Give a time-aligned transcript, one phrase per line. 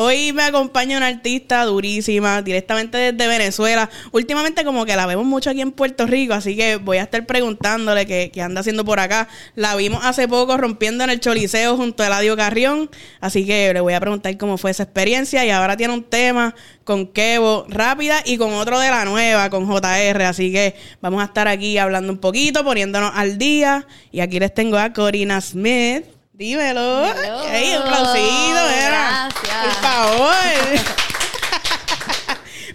[0.00, 3.90] hoy me acompaña una artista durísima, directamente desde Venezuela.
[4.12, 7.26] Últimamente como que la vemos mucho aquí en Puerto Rico, así que voy a estar
[7.26, 9.26] preguntándole qué, qué anda haciendo por acá.
[9.56, 12.88] La vimos hace poco rompiendo en el Choliseo junto a Eladio Carrión,
[13.20, 16.54] así que le voy a preguntar cómo fue esa experiencia y ahora tiene un tema
[16.84, 21.24] con Kevo rápida y con otro de la nueva, con JR, así que vamos a
[21.24, 26.04] estar aquí hablando un poquito, poniéndonos al día y aquí les tengo a Corina Smith.
[26.38, 27.04] Dímelo.
[27.04, 27.48] Hello.
[27.48, 29.28] Ey, un aplausito, era.
[29.62, 29.76] Gracias.
[29.76, 30.34] Por favor.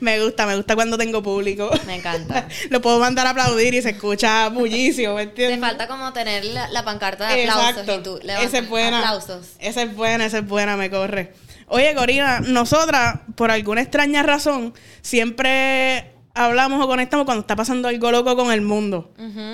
[0.02, 1.70] me gusta, me gusta cuando tengo público.
[1.86, 2.48] Me encanta.
[2.70, 5.70] Lo puedo mandar a aplaudir y se escucha muchísimo, ¿me Te entiendes?
[5.70, 8.00] falta como tener la, la pancarta de aplausos Exacto.
[8.00, 9.00] y tú levantas Esa es buena.
[9.00, 9.48] aplausos.
[9.60, 11.34] Esa es buena, esa es buena, me corre.
[11.68, 18.12] Oye, Corina, nosotras, por alguna extraña razón, siempre hablamos o conectamos cuando está pasando algo
[18.12, 19.12] loco con el mundo.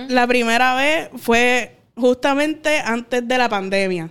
[0.07, 4.09] La primera vez fue justamente antes de la pandemia.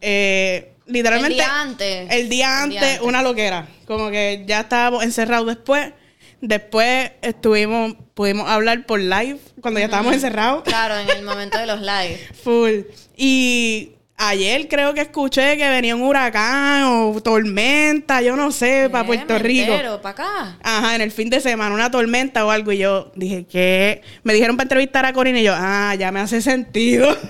[0.00, 1.32] Eh, literalmente.
[1.32, 1.86] El día antes.
[1.88, 3.00] El día El día antes, antes.
[3.00, 3.68] una loquera.
[3.86, 5.92] Como que ya estábamos encerrados después.
[6.40, 10.64] Después estuvimos, pudimos hablar por live cuando ya estábamos encerrados.
[10.64, 12.18] Claro, en el momento de los live.
[12.42, 12.80] Full.
[13.16, 13.92] Y
[14.28, 19.38] ayer creo que escuché que venía un huracán o tormenta, yo no sé, para Puerto
[19.38, 19.72] Rico.
[19.72, 20.58] entero, pa' acá.
[20.62, 22.72] Ajá, en el fin de semana, una tormenta o algo.
[22.72, 24.02] Y yo dije, ¿qué?
[24.22, 27.16] Me dijeron para entrevistar a Corina y yo, ah, ya me hace sentido.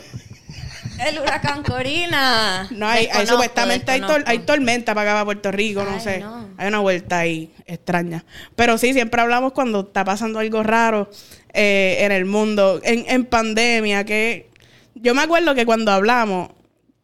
[1.05, 2.69] El huracán Corina.
[2.71, 6.01] No, hay, hay supuestamente hay, tor- hay tormenta para acá, para Puerto Rico, no Ay,
[6.01, 6.19] sé.
[6.21, 6.49] no.
[6.57, 8.25] Hay una vuelta ahí extraña.
[8.55, 11.11] Pero sí, siempre hablamos cuando está pasando algo raro
[11.55, 14.49] eh, en el mundo, en, en pandemia, que
[14.95, 16.51] yo me acuerdo que cuando hablamos,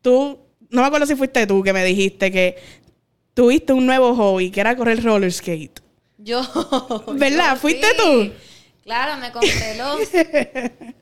[0.09, 0.39] tú,
[0.71, 2.57] no me acuerdo si fuiste tú que me dijiste que
[3.35, 5.81] tuviste un nuevo hobby, que era correr roller skate.
[6.17, 6.43] Yo.
[7.13, 7.55] ¿Verdad?
[7.55, 7.97] yo ¿Fuiste sí.
[7.97, 8.33] tú?
[8.85, 10.01] Claro, me compré los,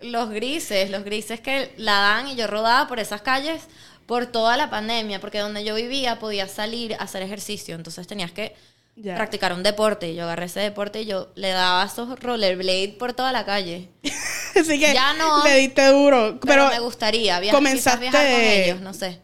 [0.12, 3.62] los grises, los grises que la dan y yo rodaba por esas calles
[4.06, 8.32] por toda la pandemia, porque donde yo vivía podías salir a hacer ejercicio, entonces tenías
[8.32, 8.54] que
[9.02, 10.14] Practicar un deporte.
[10.14, 13.88] Yo agarré ese deporte y yo le daba esos rollerblade por toda la calle.
[14.58, 15.44] Así que Ya no.
[15.44, 16.38] le diste duro.
[16.40, 19.20] Pero, Pero, me gustaría viajar, comenzaste- viajar con ellos, no sé.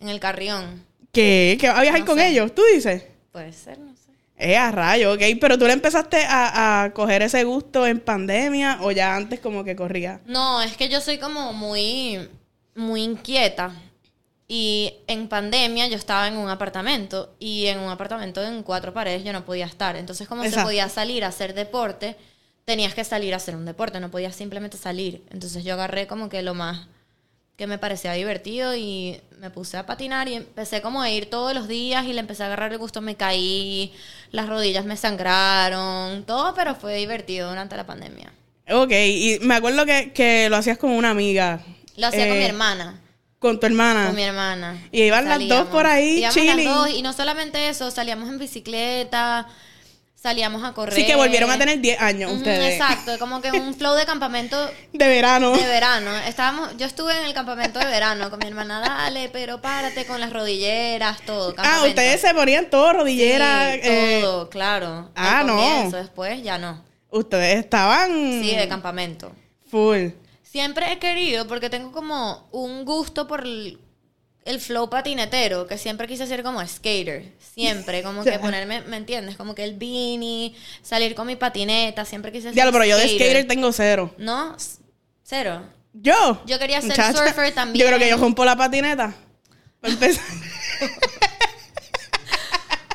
[0.00, 0.84] En el carrión.
[1.12, 1.56] ¿qué?
[1.60, 2.28] ¿Que va a viajar No con sé.
[2.28, 2.52] ellos?
[2.54, 3.04] ¿Tú dices?
[3.30, 4.10] Puede ser, no sé.
[4.36, 5.20] Eh, a rayo, ok.
[5.40, 9.62] Pero tú le empezaste a, a coger ese gusto en pandemia o ya antes como
[9.62, 10.20] que corría.
[10.26, 12.28] No, es que yo soy como muy,
[12.74, 13.72] muy inquieta.
[14.46, 19.24] Y en pandemia yo estaba en un apartamento y en un apartamento en cuatro paredes
[19.24, 19.96] yo no podía estar.
[19.96, 22.16] Entonces, como se podía salir a hacer deporte,
[22.66, 25.22] tenías que salir a hacer un deporte, no podías simplemente salir.
[25.30, 26.86] Entonces yo agarré como que lo más
[27.56, 31.54] que me parecía divertido y me puse a patinar y empecé como a ir todos
[31.54, 33.92] los días y le empecé a agarrar el gusto, me caí,
[34.32, 38.32] las rodillas me sangraron, todo, pero fue divertido durante la pandemia.
[38.70, 41.60] Ok, y me acuerdo que, que lo hacías con una amiga.
[41.96, 43.00] Lo hacía con Eh, mi hermana.
[43.44, 44.06] Con tu hermana.
[44.06, 44.88] Con mi hermana.
[44.90, 46.64] Y iban las dos por ahí, chilling.
[46.64, 49.46] las dos, y no solamente eso, salíamos en bicicleta,
[50.14, 50.94] salíamos a correr.
[50.94, 52.72] Así que volvieron a tener 10 años ustedes.
[52.72, 54.56] Exacto, como que un flow de campamento
[54.94, 55.54] De verano.
[55.54, 56.10] de verano.
[56.26, 60.20] Estábamos, yo estuve en el campamento de verano con mi hermana, dale, pero párate con
[60.22, 61.52] las rodilleras, todo.
[61.58, 63.72] Ah, ustedes se ponían todo rodillera.
[63.74, 65.10] Sí, eh, todo, claro.
[65.14, 65.56] ah, Al no.
[65.56, 66.82] comienzo, después ya no.
[67.10, 68.08] ustedes estaban
[68.42, 69.32] Sí, de campamento.
[69.70, 70.06] full.
[70.54, 73.76] Siempre he querido, porque tengo como un gusto por el,
[74.44, 77.32] el flow patinetero, que siempre quise ser como skater.
[77.40, 79.36] Siempre, como que ponerme, ¿me entiendes?
[79.36, 83.08] Como que el beanie, salir con mi patineta, siempre quise ser Diablo, pero yo de
[83.08, 84.14] skater tengo cero.
[84.16, 84.56] ¿No?
[85.24, 85.60] Cero.
[85.92, 86.40] ¿Yo?
[86.46, 87.80] Yo quería ser Muchacha, surfer también.
[87.84, 89.12] Yo creo que yo rompo la patineta.
[89.80, 90.24] Para empezar.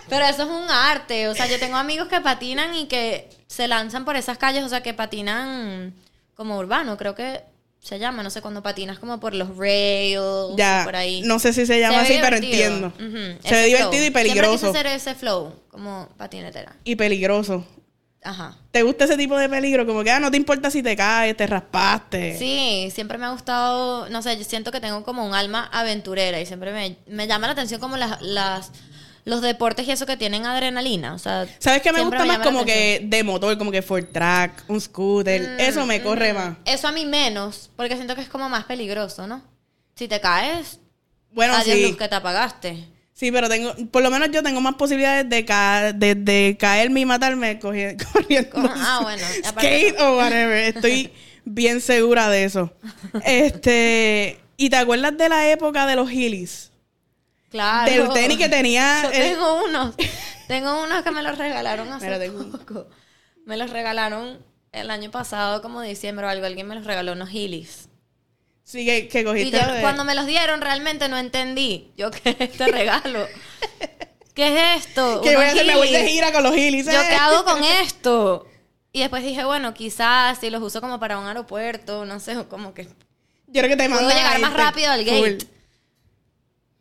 [0.08, 1.28] Pero eso es un arte.
[1.28, 4.70] O sea, yo tengo amigos que patinan y que se lanzan por esas calles, o
[4.70, 5.94] sea, que patinan
[6.40, 7.42] como urbano, creo que
[7.82, 10.84] se llama, no sé, cuando patinas como por los rails, ya.
[10.86, 11.22] por ahí.
[11.22, 12.94] No sé si se llama así, pero entiendo.
[13.44, 14.06] Se ve divertido flow.
[14.06, 14.58] y peligroso.
[14.58, 16.78] Siempre quise hacer ese flow, como patinetera.
[16.86, 17.68] Y peligroso.
[18.24, 18.58] Ajá.
[18.72, 19.86] ¿Te gusta ese tipo de peligro?
[19.86, 22.38] Como que, ah, no te importa si te caes, te raspaste.
[22.38, 26.40] Sí, siempre me ha gustado, no sé, yo siento que tengo como un alma aventurera
[26.40, 28.72] y siempre me, me llama la atención como las, las,
[29.26, 31.14] los deportes y eso que tienen adrenalina.
[31.14, 32.40] O sea, ¿Sabes qué me gusta más?
[32.40, 35.56] Como que de motor, como que Ford Track, un scooter.
[35.60, 36.58] Eso me corre más.
[36.66, 39.44] Eso a mí menos, porque siento que es como más peligroso, ¿no?
[39.96, 40.80] Si te caes,
[41.32, 41.84] Bueno, adiós sí.
[41.88, 42.88] luz que te apagaste.
[43.14, 47.02] Sí, pero tengo, por lo menos yo tengo más posibilidades de, ca- de, de caerme
[47.02, 48.06] y matarme corriendo.
[48.56, 50.74] Ah, bueno, Skate o whatever.
[50.74, 51.12] Estoy
[51.44, 52.72] bien segura de eso.
[53.26, 56.69] Este, ¿y te acuerdas de la época de los Heelys?
[57.49, 57.91] Claro.
[57.91, 59.01] Del tenis que tenía.
[59.03, 59.96] Yo el- tengo unos,
[60.47, 62.87] tengo unos que me los regalaron hace un- poco.
[63.46, 66.46] Me los regalaron el año pasado, como diciembre o algo.
[66.46, 67.90] Alguien me los regaló unos Heelys.
[68.63, 69.59] Sí, que, que Y cogiste.
[69.59, 71.91] yo, de- cuando me los dieron, realmente no entendí.
[71.97, 73.25] Yo que este regalo.
[74.35, 75.22] ¿qué es esto?
[75.23, 76.85] Que voy a hacer, me voy de gira con los Heelys.
[76.85, 78.46] ¿Yo qué hago con esto?
[78.91, 82.73] Y después dije, bueno, quizás si los uso como para un aeropuerto, no sé, como
[82.73, 82.84] que
[83.47, 85.19] Yo creo que te puedo mandan llegar más rápido al gate.
[85.40, 85.49] full.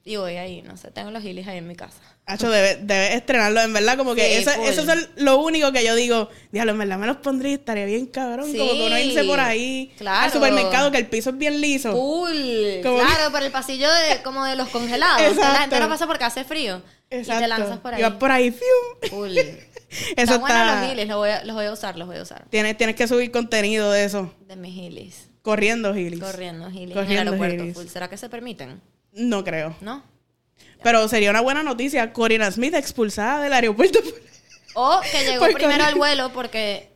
[0.09, 2.01] Y voy ahí, no sé, tengo los Heelys ahí en mi casa.
[2.25, 5.85] Hacho, debes debe estrenarlo, en verdad, como que Sí, eso, eso es lo único que
[5.85, 8.99] yo digo, diablo, en verdad me los pondría y estaría bien cabrón, como que uno
[8.99, 10.25] irse por ahí claro.
[10.25, 11.93] al supermercado, que el piso es bien liso.
[11.93, 15.19] Como claro, por el pasillo de, como de los congelados.
[15.19, 15.61] que la Exacto.
[15.61, 16.81] gente no pasa porque hace frío.
[17.11, 18.01] Y te lanzas por ahí.
[18.01, 19.11] Y vas por ahí, fium.
[19.11, 19.37] Full.
[19.37, 19.57] Eso
[20.17, 22.47] Está bueno los Heelys, los voy, a, los voy a usar, los voy a usar.
[22.49, 24.35] Tienes, tienes que subir contenido de eso.
[24.47, 25.29] De mis Heelys.
[25.43, 26.21] Corriendo, Gilis.
[26.21, 27.75] Corriendo Heelys en el Corriendo aeropuerto.
[27.75, 27.87] Full.
[27.89, 28.83] ¿Será que se permiten?
[29.19, 29.77] No creo.
[29.81, 30.03] ¿No?
[30.83, 32.13] Pero sería una buena noticia.
[32.13, 33.99] Corina Smith expulsada del aeropuerto.
[34.75, 36.93] O que llegó Por primero al vuelo porque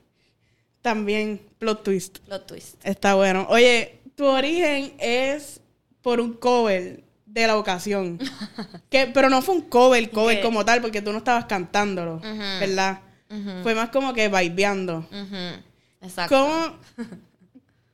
[0.82, 2.19] También, plot twist.
[2.20, 2.76] plot twist.
[2.84, 3.46] Está bueno.
[3.50, 5.60] Oye, tu origen es
[6.00, 8.19] por un cover de la ocasión.
[8.90, 12.20] que, pero no fue un cover, cover como tal, porque tú no estabas cantándolo.
[12.60, 13.00] ¿verdad?
[13.62, 15.08] Fue más como que vibeando.
[16.00, 16.34] Exacto.
[16.34, 16.78] ¿Cómo?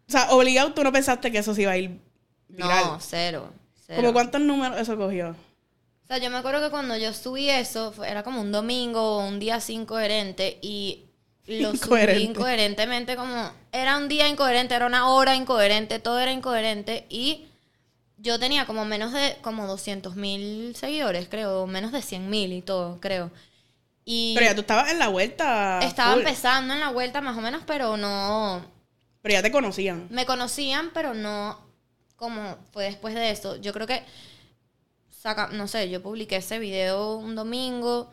[0.09, 2.01] O sea, obligado tú no pensaste que eso se iba a ir
[2.49, 2.85] viral.
[2.87, 3.53] No, cero.
[3.89, 4.01] Cero.
[4.03, 5.31] ¿Como cuántos números eso cogió?
[5.31, 9.17] O sea, yo me acuerdo que cuando yo subí eso, fue- era como un domingo
[9.19, 11.07] o un día así incoherente y
[11.47, 12.23] lo subí Incoherente.
[12.23, 13.51] incoherentemente como...
[13.73, 17.47] Era un día incoherente, era una hora incoherente, todo era incoherente y
[18.17, 22.63] yo tenía como menos de como 200 mil seguidores, creo, menos de 100 mil y
[22.63, 23.31] todo, creo.
[24.07, 25.81] Y Pero ya tú estabas en la vuelta.
[25.83, 26.21] estaba full.
[26.23, 28.65] empezando en la vuelta más o menos, pero no...
[29.21, 30.07] Pero ya te conocían.
[30.11, 31.59] Me conocían, pero no
[32.19, 33.57] como fue después de eso.
[33.57, 34.03] Yo creo que,
[35.09, 38.11] saca, no sé, yo publiqué ese video un domingo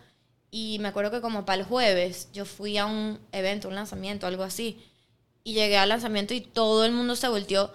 [0.51, 4.27] y me acuerdo que como para el jueves yo fui a un evento, un lanzamiento,
[4.27, 4.79] algo así.
[5.43, 7.73] Y llegué al lanzamiento y todo el mundo se volteó.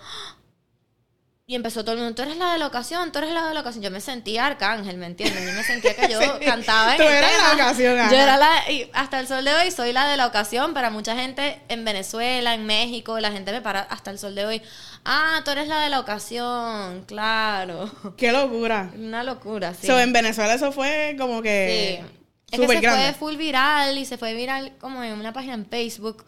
[1.50, 3.54] Y empezó todo el mundo, tú eres la de la ocasión, tú eres la de
[3.54, 3.82] la ocasión.
[3.82, 5.44] Yo me sentía arcángel, ¿me entiendes?
[5.44, 7.54] Yo me sentía que yo Sí, cantaba en tú el eras la tema.
[7.64, 8.10] ocasión, ajá.
[8.12, 10.74] Yo era la, y hasta el sol de hoy soy la de la ocasión.
[10.74, 14.46] Para mucha gente en Venezuela, en México, la gente me para hasta el sol de
[14.46, 14.62] hoy.
[15.04, 17.90] Ah, tú eres la de la ocasión, claro.
[18.16, 18.88] Qué locura.
[18.96, 19.88] Una locura, sí.
[19.88, 21.42] So, en Venezuela eso fue como Sí.
[21.42, 22.04] que.
[22.52, 23.02] Es que se grande.
[23.06, 26.24] fue full viral y se fue viral como en una página en Facebook.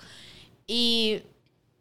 [0.66, 1.22] Y,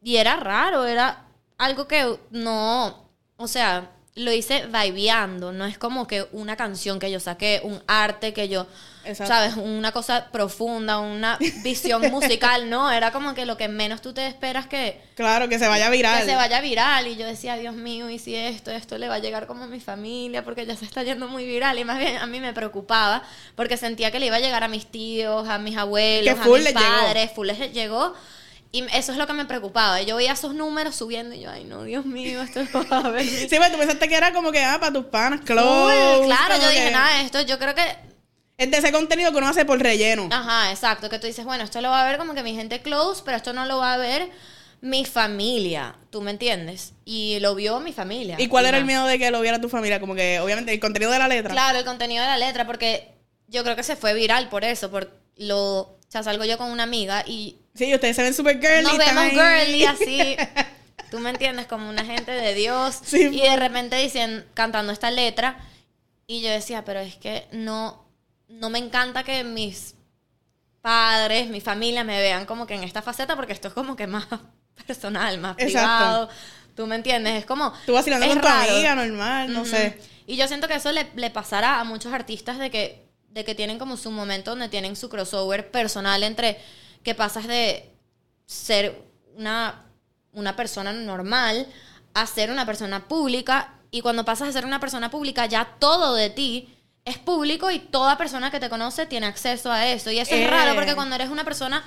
[0.03, 1.25] y era raro, era
[1.57, 3.09] algo que no,
[3.41, 7.81] o sea, lo hice vibeando, no es como que una canción que yo saqué, un
[7.87, 8.67] arte que yo,
[9.05, 9.33] Exacto.
[9.33, 14.11] sabes, una cosa profunda, una visión musical, no, era como que lo que menos tú
[14.13, 16.19] te esperas que, Claro, que se vaya viral.
[16.19, 19.15] que se vaya viral y yo decía, Dios mío, y si esto, esto le va
[19.15, 21.97] a llegar como a mi familia porque ya se está yendo muy viral y más
[21.97, 23.23] bien a mí me preocupaba
[23.55, 26.45] porque sentía que le iba a llegar a mis tíos, a mis abuelos, Que a
[26.45, 26.85] mis les llegó.
[26.85, 28.13] padres, full les llegó
[28.71, 30.01] y eso es lo que me preocupaba.
[30.01, 33.09] Yo veía esos números subiendo y yo, ay no, Dios mío, esto no va a
[33.09, 33.25] ver.
[33.25, 36.25] Sí, pues tú pensaste que era como que, ah, para tus panas, close.
[36.25, 37.81] Claro, yo dije, que- nada, esto yo creo que
[38.57, 40.29] Es de ese contenido que uno hace por relleno.
[40.31, 41.09] Ajá, exacto.
[41.09, 43.37] Que tú dices, bueno, esto lo va a ver como que mi gente close, pero
[43.37, 44.29] esto no lo va a ver
[44.81, 45.95] mi familia.
[46.11, 46.93] ¿Tú me entiendes?
[47.03, 48.35] Y lo vio mi familia.
[48.39, 49.99] ¿Y cuál era el miedo de que lo viera tu familia?
[49.99, 51.51] Como que, obviamente, el contenido de la letra.
[51.51, 53.15] Claro, el contenido de la letra, porque
[53.47, 54.91] yo creo que se fue viral por eso.
[54.91, 58.59] Por lo, o sea, salgo yo con una amiga y Sí, ustedes se ven súper
[58.59, 58.83] girly.
[58.83, 60.35] nos vemos girly así.
[61.11, 62.99] Tú me entiendes, como una gente de Dios.
[63.03, 65.57] Sí, y de repente dicen, cantando esta letra.
[66.27, 68.05] Y yo decía, pero es que no,
[68.47, 69.95] no me encanta que mis
[70.81, 74.07] padres, mi familia me vean como que en esta faceta, porque esto es como que
[74.07, 74.25] más
[74.87, 75.69] personal, más Exacto.
[75.97, 76.29] privado.
[76.75, 77.73] Tú me entiendes, es como.
[77.85, 79.69] Tú vacilando con tu amiga, normal, no Ujú.
[79.71, 79.99] sé.
[80.25, 83.53] Y yo siento que eso le, le pasará a muchos artistas de que, de que
[83.53, 86.57] tienen como su momento donde tienen su crossover personal entre
[87.03, 87.89] que pasas de
[88.45, 89.01] ser
[89.35, 89.85] una,
[90.33, 91.67] una persona normal
[92.13, 96.13] a ser una persona pública y cuando pasas a ser una persona pública ya todo
[96.15, 96.69] de ti
[97.05, 100.11] es público y toda persona que te conoce tiene acceso a eso.
[100.11, 100.43] Y eso Eh.
[100.43, 101.83] es raro porque cuando eres una persona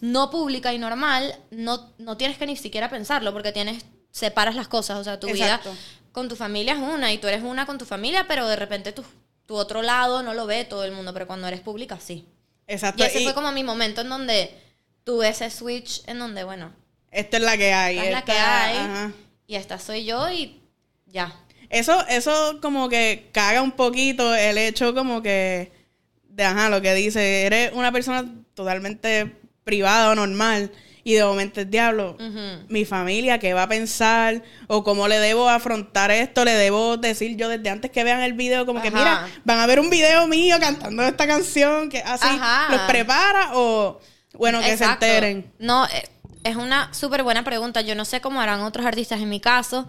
[0.00, 4.68] no pública y normal, no, no tienes que ni siquiera pensarlo porque tienes separas las
[4.68, 5.70] cosas, o sea, tu Exacto.
[5.70, 5.80] vida
[6.12, 8.92] con tu familia es una y tú eres una con tu familia, pero de repente
[8.92, 9.02] tu,
[9.46, 12.26] tu otro lado no lo ve todo el mundo, pero cuando eres pública sí.
[12.66, 13.02] Exacto.
[13.02, 14.50] Y ese y fue como mi momento en donde
[15.04, 16.72] tuve ese switch en donde, bueno,
[17.10, 17.96] Esta es la que hay.
[17.98, 19.12] esta es la que hay ajá.
[19.46, 20.60] y esta soy yo y
[21.06, 21.34] ya.
[21.68, 25.72] Eso, eso como que caga un poquito el hecho como que
[26.24, 29.32] de ajá, lo que dice, eres una persona totalmente
[29.64, 30.72] privada o normal
[31.04, 32.16] y de momento el diablo,
[32.68, 34.42] mi familia, ¿qué va a pensar?
[34.68, 38.34] O cómo le debo afrontar esto, le debo decir yo desde antes que vean el
[38.34, 42.26] video, como que mira, van a ver un video mío cantando esta canción, que así
[42.28, 42.70] Ajá.
[42.70, 44.00] los prepara o
[44.34, 45.04] bueno, que Exacto.
[45.04, 45.52] se enteren.
[45.58, 46.08] No, eh,
[46.44, 47.80] es una súper buena pregunta.
[47.80, 49.86] Yo no sé cómo harán otros artistas en mi caso.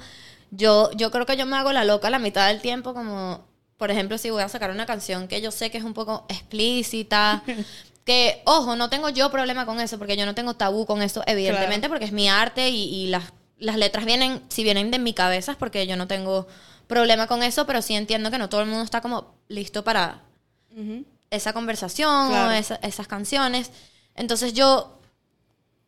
[0.52, 3.46] Yo, yo creo que yo me hago la loca la mitad del tiempo, como
[3.78, 6.26] por ejemplo, si voy a sacar una canción que yo sé que es un poco
[6.30, 7.44] explícita,
[8.06, 11.24] que, ojo, no tengo yo problema con eso, porque yo no tengo tabú con eso,
[11.26, 13.24] evidentemente, porque es mi arte y, y las,
[13.58, 16.48] las letras vienen, si vienen de mi cabeza, es porque yo no tengo
[16.88, 20.22] problema con eso, pero sí entiendo que no todo el mundo está como listo para
[21.30, 22.50] esa conversación Claro.
[22.50, 23.72] o esa- esas canciones.
[24.16, 25.00] Entonces yo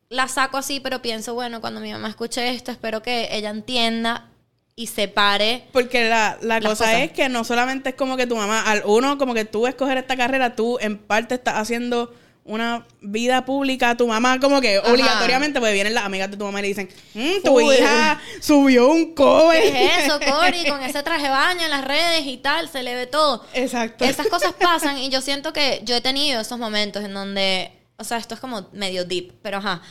[0.10, 4.29] la saco así, pero pienso, bueno, cuando mi mamá escuche esto, espero que ella entienda
[4.75, 5.63] y separe.
[5.72, 7.01] Porque la, la cosa cosas.
[7.01, 9.98] es que no solamente es como que tu mamá, al uno, como que tú escoger
[9.98, 12.13] esta carrera, tú en parte estás haciendo
[12.44, 14.91] una vida pública, tu mamá como que Ajá.
[14.91, 17.74] obligatoriamente, pues vienen las amigas de tu mamá y le dicen, "Mm, tu Uy.
[17.74, 19.63] hija subió un cover.
[19.63, 20.65] ¿Qué es eso, Cory?
[20.70, 23.44] Con ese traje de baño en las redes y tal, se le ve todo.
[23.53, 24.05] Exacto.
[24.05, 28.03] Esas cosas pasan y yo siento que yo he tenido esos momentos en donde, o
[28.03, 29.82] sea, esto es como medio deep, pero ajá,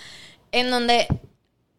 [0.52, 1.08] en donde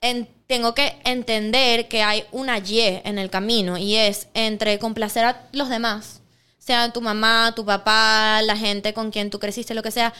[0.09, 5.25] en- tengo que entender que hay una Y en el camino y es entre complacer
[5.25, 6.21] a los demás,
[6.59, 10.13] sea tu mamá, tu papá, la gente con quien tú creciste, lo que sea,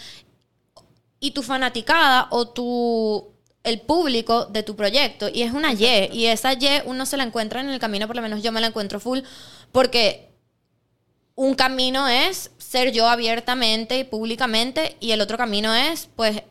[1.19, 5.27] y tu fanaticada o tu el público de tu proyecto.
[5.27, 8.15] Y es una Y y esa Y uno se la encuentra en el camino, por
[8.15, 9.19] lo menos yo me la encuentro full
[9.71, 10.29] porque
[11.35, 16.43] un camino es ser yo abiertamente y públicamente y el otro camino es pues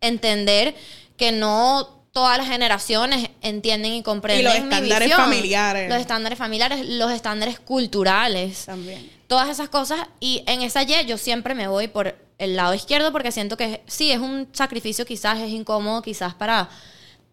[0.00, 0.74] entender
[1.16, 5.22] que no todas las generaciones entienden y comprenden Y los mi estándares visión.
[5.22, 5.90] familiares.
[5.90, 9.10] Los estándares familiares, los estándares culturales También.
[9.26, 13.12] todas esas cosas y en esa Y yo siempre me voy por el lado izquierdo
[13.12, 16.70] porque siento que sí, es un sacrificio quizás, es incómodo quizás para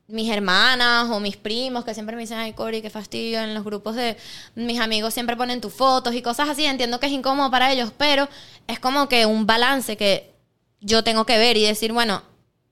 [0.07, 3.63] mis hermanas o mis primos que siempre me dicen, ay Cori, qué fastidio, en los
[3.63, 4.17] grupos de
[4.55, 7.93] mis amigos siempre ponen tus fotos y cosas así, entiendo que es incómodo para ellos,
[7.97, 8.27] pero
[8.67, 10.33] es como que un balance que
[10.81, 12.21] yo tengo que ver y decir, bueno,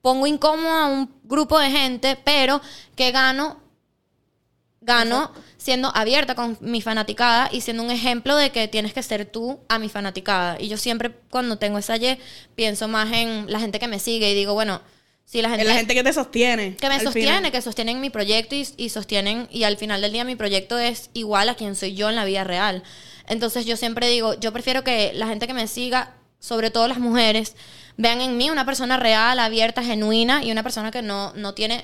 [0.02, 2.62] pongo incómodo a un grupo de gente, pero
[2.96, 3.62] que gano
[4.82, 9.28] gano siendo abierta con mi fanaticada y siendo un ejemplo de que tienes que ser
[9.28, 10.58] tú a mi fanaticada.
[10.60, 12.18] Y yo siempre cuando tengo esa Y
[12.56, 14.82] pienso más en la gente que me sigue y digo, bueno,
[15.24, 16.76] si la gente, Es la gente que te sostiene.
[16.76, 17.52] que me sostiene, final.
[17.52, 21.12] que sostienen mi proyecto y, y sostienen, y al final del día mi proyecto es
[21.14, 22.84] igual a quien soy yo en la vida real.
[23.28, 27.00] Entonces yo siempre digo, yo prefiero que la gente que me siga, sobre todo las
[27.00, 27.56] mujeres,
[27.98, 31.84] vean en mí una persona real, abierta, genuina y una persona que no, no tiene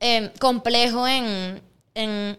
[0.00, 1.60] eh, complejo en,
[1.94, 2.38] en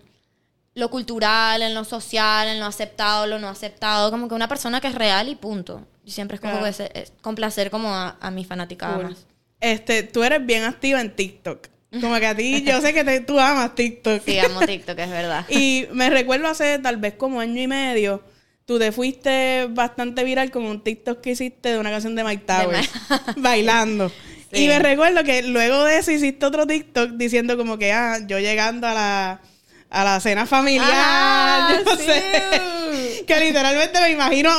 [0.73, 4.81] lo cultural, en lo social, en lo aceptado, lo no aceptado, como que una persona
[4.81, 5.85] que es real y punto.
[6.03, 6.67] Y siempre escojo Claro.
[6.67, 9.03] ese- es complacer como a, a mi fanaticada Cool.
[9.05, 9.25] más.
[9.61, 11.67] Este, tú eres bien activa en TikTok.
[12.01, 14.21] Como que a ti, yo sé que te- tú amas TikTok.
[14.25, 15.45] Sí, amo TikTok, es verdad.
[15.49, 18.21] Y me recuerdo hace tal vez como año y medio,
[18.65, 22.43] tú te fuiste bastante viral con un TikTok que hiciste de una canción de Mike
[22.45, 22.89] Towers,
[23.37, 24.09] bailando.
[24.51, 24.63] Sí.
[24.65, 28.39] Y me recuerdo que luego de eso hiciste otro TikTok diciendo como que, ah, yo
[28.39, 29.41] llegando a la,
[29.89, 32.03] a la cena familiar, Ajá, yo sí.
[32.03, 33.23] sé.
[33.25, 34.51] Que literalmente me imagino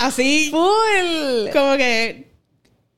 [0.00, 1.50] así, Full.
[1.52, 2.32] como que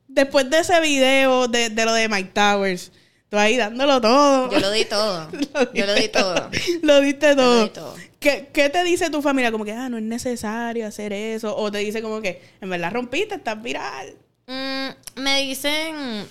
[0.08, 2.90] después de ese video de, de lo de Mike Towers,
[3.28, 4.50] tú ahí dándolo todo.
[4.50, 5.28] Yo lo di todo.
[5.74, 6.50] Yo lo di todo.
[6.82, 7.56] Lo diste todo.
[7.58, 8.09] Lo di todo.
[8.20, 9.50] ¿Qué, qué te dice tu familia?
[9.50, 11.56] Como que, ah, no es necesario hacer eso.
[11.56, 14.14] O te dice como que, en verdad rompiste, estás viral.
[14.46, 16.28] Mm, me dicen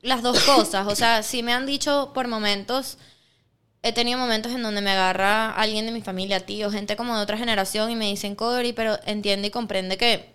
[0.00, 0.86] las dos cosas.
[0.86, 2.98] O sea, sí me han dicho por momentos.
[3.82, 7.22] He tenido momentos en donde me agarra alguien de mi familia, tío, gente como de
[7.22, 10.32] otra generación, y me dicen, Cory, pero entiende y comprende que,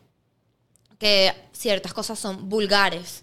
[0.97, 3.22] que ciertas cosas son vulgares.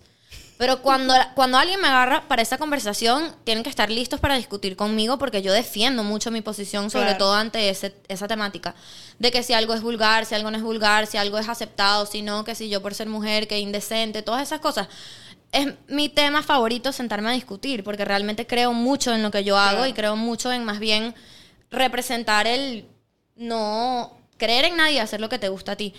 [0.60, 4.76] Pero cuando, cuando alguien me agarra para esa conversación, tienen que estar listos para discutir
[4.76, 7.18] conmigo porque yo defiendo mucho mi posición, sobre Claro.
[7.18, 8.74] todo ante ese- esa temática.
[9.18, 12.04] De que si algo es vulgar, si algo no es vulgar, si algo es aceptado,
[12.04, 14.88] si no, que si yo por ser mujer, que indecente, todas esas cosas.
[15.50, 19.56] Es mi tema favorito sentarme a discutir porque realmente creo mucho en lo que yo
[19.56, 19.86] hago Claro.
[19.90, 21.14] y creo mucho en más bien
[21.70, 22.86] representar el
[23.34, 25.94] no creer en nadie hacer lo que te gusta a ti.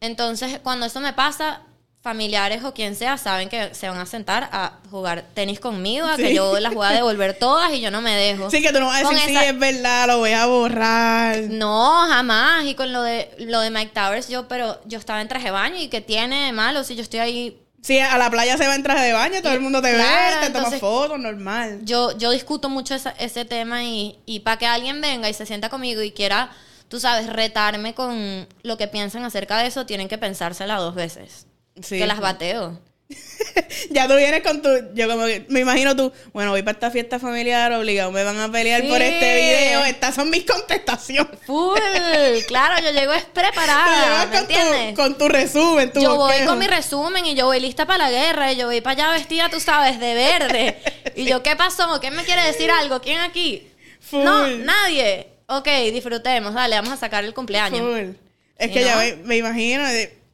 [0.00, 1.62] Entonces, cuando eso me pasa,
[2.02, 6.16] familiares o quien sea saben que se van a sentar a jugar tenis conmigo, a
[6.16, 6.22] Sí.
[6.24, 8.50] que yo las voy a devolver todas y yo no me dejo.
[8.50, 11.38] Sí, que tú no vas a decir, sí, esa- es verdad, lo voy a borrar.
[11.48, 12.64] No, jamás.
[12.66, 15.50] Y con lo de lo de Mike Towers, yo, pero yo estaba en traje de
[15.52, 17.58] baño y que tiene de malo si yo estoy ahí.
[17.82, 20.40] Sí, a la playa se va en traje de baño, todo el mundo te Claro,
[20.40, 21.80] ve, te toma fotos, normal.
[21.82, 25.46] Yo, yo discuto mucho esa- ese tema y, y para que alguien venga y se
[25.46, 26.50] sienta conmigo y quiera,
[26.88, 31.46] tú sabes, retarme con lo que piensan acerca de eso, tienen que pensársela dos veces.
[31.80, 31.98] Sí.
[31.98, 32.78] Que las bateo.
[33.90, 34.68] Ya tú vienes con tu.
[34.94, 35.44] Yo como que.
[35.48, 36.12] Me imagino tú.
[36.32, 38.10] Bueno, voy para esta fiesta familiar, obligado.
[38.10, 39.84] Me van a pelear por este video.
[39.84, 41.38] Estas son mis contestaciones.
[41.46, 41.78] Full,
[42.46, 44.96] claro, yo llego es preparada, ¿me con tu, entiendes?
[44.96, 48.10] con tu resumen, tu Yo voy con mi resumen y yo voy lista para la
[48.10, 50.78] guerra y yo voy para allá vestida, tú sabes, de verde.
[51.14, 52.00] Y yo, ¿qué pasó?
[52.00, 53.02] ¿Quién me quiere decir algo?
[53.02, 53.68] ¿Quién aquí?
[54.00, 54.24] Full.
[54.24, 55.28] No, nadie.
[55.46, 57.80] Ok, disfrutemos, dale, vamos a sacar el cumpleaños.
[57.80, 58.16] Full.
[58.56, 59.84] Es ¿Sí, que ya me, me imagino,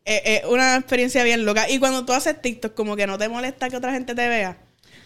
[0.09, 1.69] eh, eh, una experiencia bien loca.
[1.69, 4.57] Y cuando tú haces TikTok, como que no te molesta que otra gente te vea.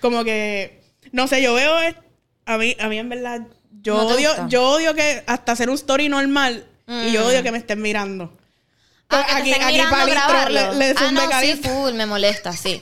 [0.00, 0.82] Como que,
[1.12, 1.96] no sé, yo veo, es-
[2.46, 3.40] a mí, a mí en verdad,
[3.82, 4.48] yo ¿No te odio, gusta?
[4.48, 7.26] yo odio que hasta hacer un story normal y yo Mm.
[7.26, 8.32] odio que me estén mirando.
[9.10, 10.72] Ah, que mirando Palistro grabarlo.
[10.72, 12.80] le, le ah, no, sí, full, me molesta, sí.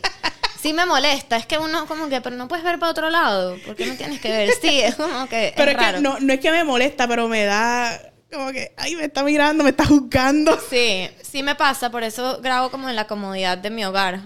[0.63, 3.59] Sí me molesta, es que uno como que, pero no puedes ver para otro lado,
[3.65, 4.51] ¿por qué no tienes que ver?
[4.61, 5.97] Sí, es como que Pero es es, raro.
[5.99, 8.01] que no, no es que me molesta, pero me da
[8.33, 10.59] como que, ay, me está mirando, me está juzgando.
[10.71, 14.21] Sí, sí me pasa, por eso grabo como en la comodidad de mi hogar.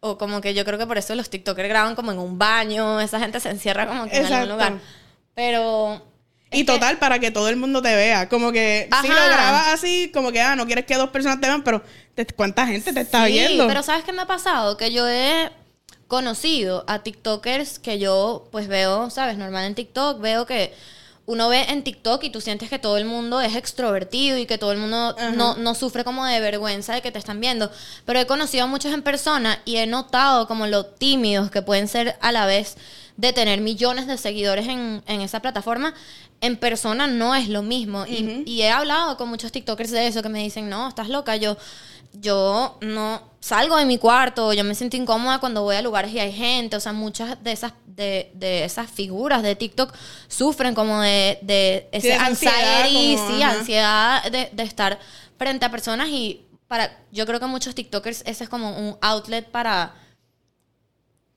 [0.00, 3.00] O como que yo creo que por eso los TikTokers graban como en un baño,
[3.00, 4.78] esa gente se encierra como que en algún lugar.
[5.34, 6.06] Pero...
[6.50, 8.28] Y que- total, para que todo el mundo te vea.
[8.28, 9.20] Como que si Ajá.
[9.28, 11.82] lo grabas así, como que, ah, no quieres que dos personas te vean, pero
[12.36, 13.66] ¿cuánta gente te está Sí, viendo?
[13.66, 14.76] pero ¿sabes qué me ha pasado?
[14.76, 15.50] Que yo he
[16.06, 19.36] conocido a TikTokers que yo pues veo, ¿sabes?
[19.38, 20.72] Normal en TikTok, veo que
[21.26, 24.58] uno ve en TikTok y tú sientes que todo el mundo es extrovertido y que
[24.58, 27.70] todo el mundo no, no sufre como de vergüenza de que te están viendo.
[28.04, 31.88] Pero he conocido a muchos en persona y he notado como lo tímidos que pueden
[31.88, 32.76] ser a la vez
[33.16, 35.94] de tener millones de seguidores en, en esa plataforma.
[36.40, 38.04] En persona no es lo mismo.
[38.06, 41.56] Y he hablado con muchos TikTokers de eso que me dicen, no, estás loca, yo,
[42.14, 46.18] yo no salgo de mi cuarto, yo me siento incómoda cuando voy a lugares y
[46.18, 49.92] hay gente, o sea, muchas de esas, de, de esas figuras de TikTok
[50.28, 53.58] sufren como de, de ese ansiedad, anxiety, como, sí, ajá.
[53.58, 54.98] ansiedad de, de estar
[55.36, 59.50] frente a personas y para, yo creo que muchos TikTokers ese es como un outlet
[59.50, 59.94] para,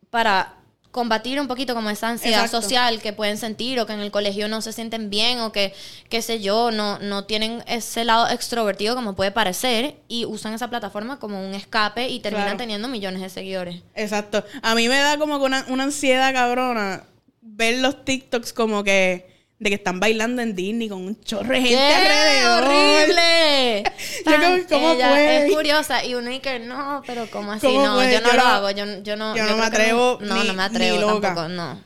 [0.10, 0.57] para
[0.92, 2.62] combatir un poquito como esa ansiedad Exacto.
[2.64, 5.74] social que pueden sentir o que en el colegio no se sienten bien o que,
[6.10, 10.70] qué sé yo, no, no tienen ese lado extrovertido como puede parecer y usan esa
[10.70, 12.58] plataforma como un escape y terminan Claro.
[12.58, 13.82] teniendo millones de seguidores.
[13.96, 14.44] Exacto.
[14.64, 17.04] A mí me da como que una, una ansiedad cabrona
[17.42, 21.62] ver los TikToks como que de que están bailando en Disney con un chorro de
[21.62, 22.64] gente ¡Qué alrededor.
[22.64, 23.84] horrible!
[24.26, 27.66] Yo como, ¿cómo Ella es curiosa y uno dice, no, pero ¿cómo así?
[27.66, 29.36] ¿Cómo no, yo no Yo lo hago, yo, yo no...
[29.36, 31.28] yo no me que atrevo No, ni- no me atrevo ni loca.
[31.28, 31.82] tampoco, no.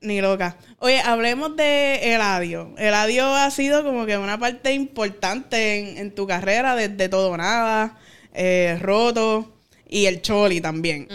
[0.00, 0.56] Ni loca.
[0.78, 2.72] Oye, hablemos de Eladio.
[2.78, 7.98] Eladio ha sido como que una parte importante en, en tu carrera, desde Todo Nada,
[8.32, 9.52] eh, Roto
[9.88, 11.08] y el Choli también.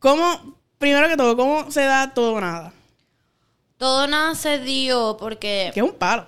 [0.00, 2.72] ¿Cómo, primero que todo, cómo se da Todo Nada?
[3.80, 5.70] Todo nada se dio porque...
[5.72, 6.26] Que es un palo.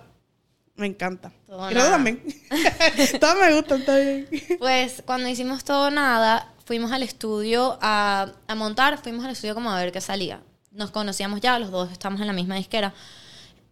[0.74, 1.30] Me encanta.
[1.46, 1.90] Todo y Roto Nada.
[1.90, 2.22] también.
[3.20, 4.26] Todos me gustan, bien.
[4.58, 9.70] Pues cuando hicimos todo nada, fuimos al estudio a, a montar, fuimos al estudio como
[9.70, 10.40] a ver qué salía.
[10.70, 12.94] Nos conocíamos ya, los dos estamos en la misma disquera.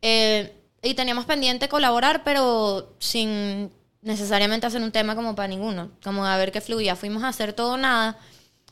[0.02, 6.26] Eh, y teníamos pendiente colaborar, pero sin necesariamente hacer un tema como para ninguno, como
[6.26, 6.96] a ver qué fluía.
[6.96, 8.18] Fuimos a hacer todo nada.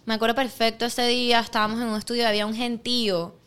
[0.04, 3.38] Me acuerdo perfecto ese día, estábamos en un estudio, había un gentío,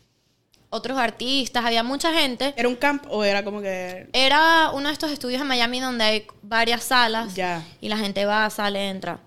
[0.72, 2.54] otros artistas, había mucha gente.
[2.56, 4.08] ¿Era un camp o era como que.?
[4.14, 7.62] Era uno de estos estudios en Miami donde hay varias salas Ya.
[7.80, 9.20] y la gente va, sale, entra.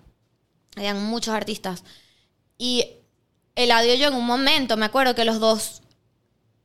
[0.75, 1.84] Habían muchos artistas.
[2.58, 2.86] Y
[3.53, 5.84] Eladio y yo en un momento, me acuerdo que los dos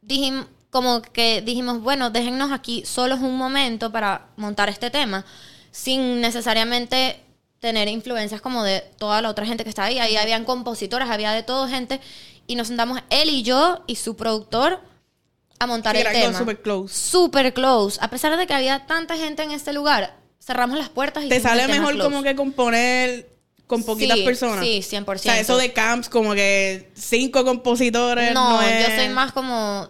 [0.01, 5.27] dijimos, como que dijimos, bueno, déjennos aquí solos un momento para montar este tema,
[5.73, 7.21] sin necesariamente
[7.61, 9.99] tener influencias como de toda la otra gente que estaba ahí.
[9.99, 12.01] Ahí habían compositoras, había de todo gente.
[12.51, 14.81] Y nos sentamos él y yo y su productor
[15.61, 16.37] a montar Sí, el tema.
[16.39, 16.93] super close.
[16.93, 17.97] Super close.
[18.03, 21.39] A pesar de que había tanta gente en este lugar, cerramos las puertas y Te
[21.39, 22.11] sale mejor close.
[22.11, 23.29] como que componer
[23.69, 24.65] con poquitas Sí, personas.
[24.65, 25.31] sí, 100%.
[25.31, 28.35] O sea, eso de camps, como que cinco compositores.
[28.35, 29.89] No, No, es- yo soy más como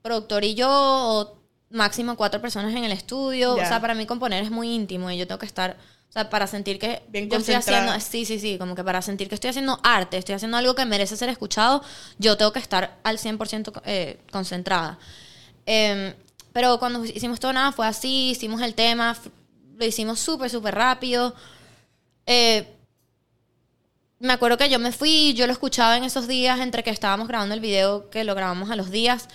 [0.00, 1.36] productor y yo, o
[1.70, 3.52] máximo cuatro personas en el estudio.
[3.54, 5.76] O sea, para mí componer es muy íntimo y yo tengo que estar,
[6.14, 9.02] o sea, para sentir que Bien yo estoy haciendo, sí, sí, sí, como que para
[9.02, 11.82] sentir que estoy haciendo arte, estoy haciendo algo que merece ser escuchado,
[12.18, 14.96] yo tengo que estar al 100% eh, concentrada.
[15.66, 16.14] Eh,
[16.52, 19.16] pero cuando hicimos todo nada fue así, hicimos el tema,
[19.76, 21.34] lo hicimos súper, súper rápido.
[22.26, 22.72] Eh,
[24.20, 27.26] me acuerdo que yo me fui, yo lo escuchaba en esos días entre que estábamos
[27.26, 29.28] grabando el video, que lo grabamos a los días,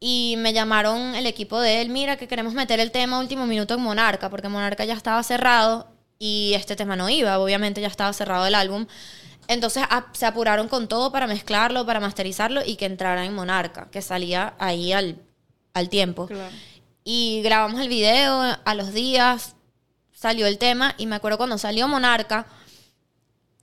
[0.00, 3.74] y me llamaron el equipo de él, mira que queremos meter el tema último minuto
[3.74, 5.89] en Monarca, porque Monarca ya estaba cerrado
[6.22, 8.86] y este tema no iba, obviamente ya estaba cerrado el álbum.
[9.48, 13.90] Entonces a- se apuraron con todo para mezclarlo, para masterizarlo y que entrara en Monarca,
[13.90, 15.18] que salía ahí al,
[15.72, 16.26] al tiempo.
[16.26, 16.54] Claro.
[17.04, 19.56] Y grabamos el video a los días,
[20.12, 22.46] salió el tema y me acuerdo cuando salió Monarca,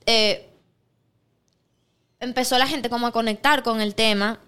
[0.07, 0.49] eh,
[2.19, 4.39] empezó la gente como a conectar con el tema.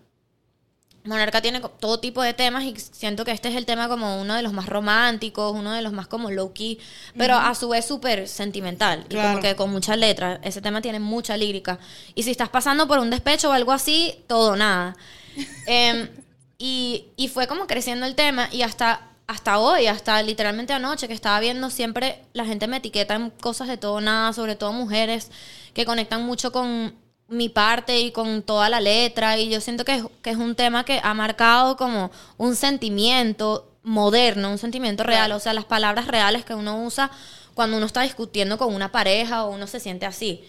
[1.03, 4.35] Monarca tiene todo tipo de temas y siento que este es el tema como uno
[4.35, 6.79] de los más románticos, uno de los más como low key,
[7.17, 10.39] pero a su vez súper sentimental y como que con mucha letra.
[10.43, 11.79] Ese tema tiene mucha lírica.
[12.15, 14.95] Y si estás pasando por un despecho o algo así, todo nada.
[15.67, 16.09] Em,
[16.57, 21.13] y, y fue como creciendo el tema y hasta hasta hoy, hasta literalmente anoche que
[21.13, 25.29] estaba viendo, siempre la gente me etiqueta en cosas de todo nada, sobre todo mujeres
[25.75, 26.95] que conectan mucho con
[27.29, 30.55] mi parte y con toda la letra y yo siento que es, que es un
[30.55, 36.07] tema que ha marcado como un sentimiento moderno, un sentimiento real, o sea, las palabras
[36.07, 37.11] reales que uno usa
[37.53, 40.43] cuando uno está discutiendo con una pareja o uno se siente así.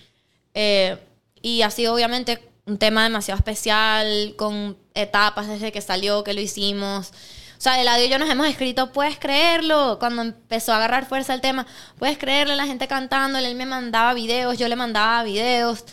[0.54, 0.98] Eh,
[1.42, 6.40] y ha sido obviamente un tema demasiado especial, con etapas desde que salió, que lo
[6.40, 7.10] hicimos.
[7.58, 11.34] O sea, Eladio y yo nos hemos escrito, puedes creerlo, cuando empezó a agarrar fuerza
[11.34, 11.66] el tema,
[11.98, 15.84] puedes creerlo, la gente cantando, él me mandaba videos, yo le mandaba videos.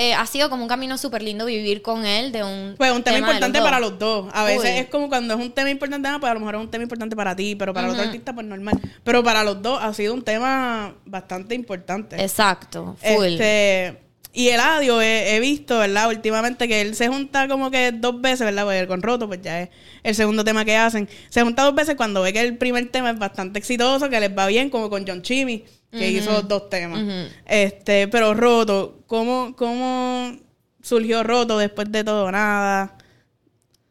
[0.00, 3.02] Eh, ha sido como un camino súper lindo vivir con él de un Pues un
[3.02, 4.30] tema, importante para los dos.
[4.32, 4.78] A veces Uy.
[4.78, 6.84] es como cuando es un tema importante, ah, pues a lo mejor es un tema
[6.84, 8.80] importante para ti, pero para el otro artista, pues normal.
[9.04, 12.16] Pero para los dos ha sido un tema bastante importante.
[12.18, 13.26] Exacto, full.
[13.26, 13.98] Este,
[14.32, 14.60] y el
[15.02, 16.08] he, he visto, ¿verdad?
[16.08, 18.64] Últimamente que él se junta como que dos veces, ¿verdad?
[18.64, 19.68] Porque con Roto, pues ya es
[20.02, 21.10] el segundo tema que hacen.
[21.28, 24.34] Se junta dos veces cuando ve que el primer tema es bastante exitoso, que les
[24.34, 27.00] va bien, como con John Chimmy, que hizo dos temas.
[27.46, 30.36] Este, pero Roto, ¿cómo, ¿cómo
[30.82, 32.96] surgió Roto después de todo nada?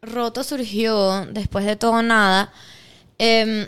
[0.02, 2.52] Roto surgió después de todo nada.
[3.18, 3.68] Em,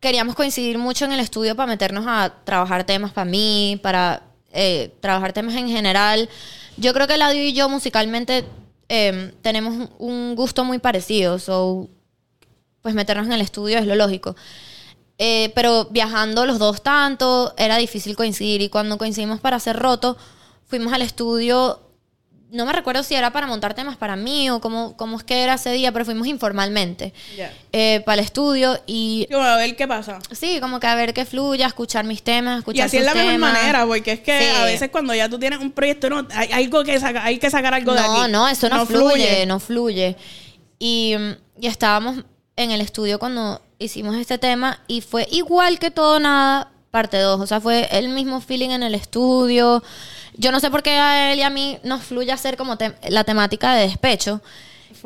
[0.00, 4.92] queríamos coincidir mucho en el estudio para meternos a trabajar temas para mí, para eh,
[5.00, 6.28] trabajar temas en general.
[6.76, 8.44] Yo creo que Eladio y yo musicalmente
[8.88, 11.88] em, tenemos un- un gusto muy parecido, so,
[12.82, 14.36] pues meternos en el estudio es lo lógico.
[15.18, 18.62] Eh, pero viajando los dos tanto, era difícil coincidir.
[18.62, 20.16] Y cuando coincidimos para hacer roto,
[20.66, 21.80] fuimos al estudio.
[22.50, 25.42] No me recuerdo si era para montar temas para mí o cómo, cómo es que
[25.42, 27.12] era ese día, pero fuimos informalmente
[27.72, 28.80] eh, para el estudio.
[28.86, 30.20] Y Como a ver qué pasa.
[30.30, 33.14] sí, como que a ver qué fluya, escuchar mis temas, escuchar Y así es la
[33.14, 33.52] mejor temas.
[33.54, 34.56] manera, porque es que Sí.
[34.56, 37.50] a veces cuando ya tú tienes un proyecto, no, hay, algo que saca, hay que
[37.50, 38.08] sacar algo de aquí.
[38.08, 40.16] No, no, eso no, fluye, no fluye.
[40.78, 41.14] Y,
[41.60, 42.18] y estábamos
[42.56, 47.40] en el estudio cuando hicimos este tema y fue igual que todo nada, parte 2.
[47.40, 49.82] O sea, fue el mismo feeling en el estudio.
[50.36, 52.94] Yo no sé por qué a él y a mí nos fluye hacer como te-
[53.08, 54.40] la temática de despecho.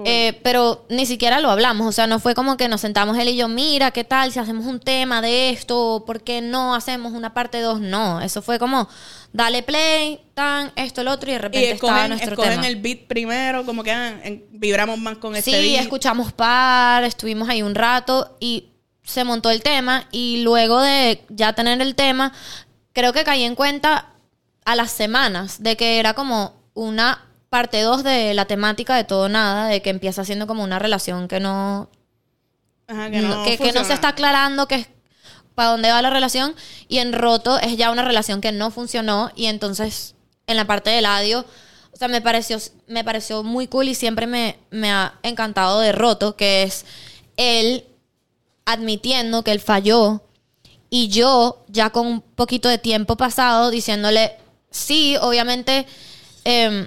[0.04, 3.28] Eh, pero ni siquiera lo hablamos, o sea, no fue como que nos sentamos él
[3.28, 6.04] y yo, mira, ¿qué tal si hacemos un tema de esto?
[6.06, 7.80] ¿Por qué no hacemos una parte 2?
[7.80, 8.88] No, eso fue como,
[9.32, 12.66] dale play, tan, esto, el otro, y de Y repente estaba escogen, nuestro escogen tema.
[12.68, 15.82] el beat primero, como que ah, en- vibramos más con este Sí, beat.
[15.82, 18.68] escuchamos par, estuvimos ahí un rato y
[19.02, 22.32] se montó el tema y luego de ya tener el tema,
[22.92, 24.10] creo que caí en cuenta
[24.64, 29.28] a las semanas de que era como una parte 2 de la temática de todo
[29.28, 31.88] nada, de que empieza siendo como una relación que no
[32.86, 33.84] Ajá, que no- no, que, que no funciona.
[33.86, 34.88] se está aclarando que es
[35.54, 36.54] para dónde va la relación
[36.88, 40.14] y en roto es ya una relación que no funcionó y entonces
[40.46, 41.44] en la parte del audio
[41.92, 45.92] o sea me pareció me pareció muy cool y siempre me, me ha encantado de
[45.92, 46.86] roto que es
[47.36, 47.84] él
[48.64, 50.22] admitiendo que él falló
[50.90, 54.36] y yo ya con un poquito de tiempo pasado diciéndole
[54.70, 55.86] sí obviamente
[56.44, 56.86] em,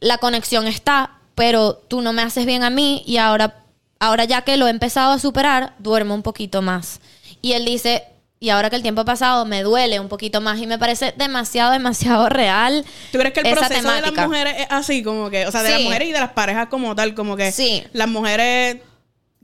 [0.00, 3.64] la conexión está, pero tú no me haces bien a mí y ahora,
[4.00, 7.00] ahora ya que lo he empezado a superar, duermo un poquito más.
[7.42, 8.04] Y él dice,
[8.40, 11.12] y ahora que el tiempo ha pasado, me duele un poquito más y me parece
[11.16, 12.84] demasiado, demasiado real.
[13.12, 15.02] ¿Tú crees que el esa proceso de las mujeres es así?
[15.02, 17.50] Como que, o sea, de las mujeres y de las parejas como tal, como que
[17.52, 17.84] Sí.
[17.92, 18.78] las mujeres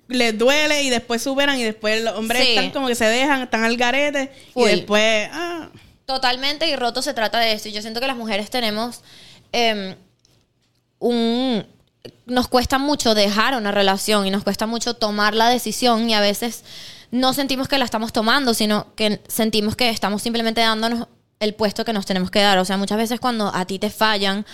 [0.06, 2.50] les duele y después superan y después los hombres Sí.
[2.50, 5.70] están como que se dejan, están al garete y después, ah,
[6.06, 7.70] Totalmente, y roto se trata de esto.
[7.70, 9.00] Y yo siento que las mujeres tenemos
[9.52, 9.96] em,
[11.04, 11.66] un...
[12.26, 16.20] Nos cuesta mucho dejar una relación y nos cuesta mucho tomar la decisión y a
[16.20, 16.64] veces
[17.10, 21.08] no sentimos que la estamos tomando, sino que sentimos que estamos simplemente dándonos
[21.40, 22.58] el puesto que nos tenemos que dar.
[22.58, 24.46] O sea, muchas veces cuando a ti te fallan,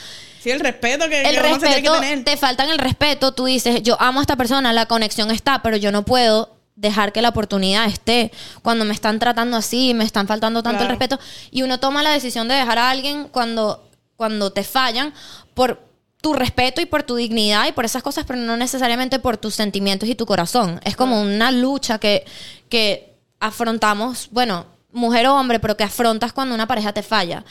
[0.43, 2.25] sí, el respeto que, el que tiene que respeto, tener.
[2.25, 5.77] te faltan el respeto, tú dices, yo amo a esta persona, la conexión está, pero
[5.77, 8.33] yo no puedo dejar que la oportunidad esté
[8.63, 10.93] cuando me están tratando así, me están faltando tanto Claro.
[10.93, 13.87] el respeto y uno toma la decisión de dejar a alguien cuando
[14.17, 15.15] cuando te fallan
[15.55, 15.90] por
[16.21, 19.55] tu respeto y por tu dignidad y por esas cosas, pero no necesariamente por tus
[19.55, 20.81] sentimientos y tu corazón.
[20.85, 22.25] Es como una lucha que,
[22.69, 27.45] que afrontamos, bueno, mujer o hombre, pero que afrontas cuando una pareja te falla.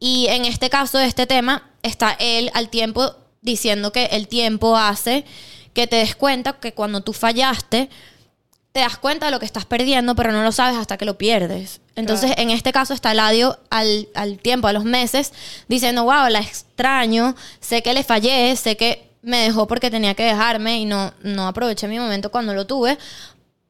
[0.00, 5.24] Y en este caso, este tema, está él al tiempo diciendo que el tiempo hace
[5.74, 7.88] que te des cuenta que cuando tú fallaste,
[8.78, 11.18] te das cuenta de lo que estás perdiendo, pero no lo sabes hasta que lo
[11.18, 11.80] pierdes.
[11.96, 12.42] Entonces, Claro.
[12.42, 15.32] en este caso está Eladio al, al tiempo, a los meses,
[15.66, 20.22] diciendo, wow, la extraño, sé que le fallé, sé que me dejó porque tenía que
[20.22, 22.98] dejarme y no, no aproveché mi momento cuando lo tuve,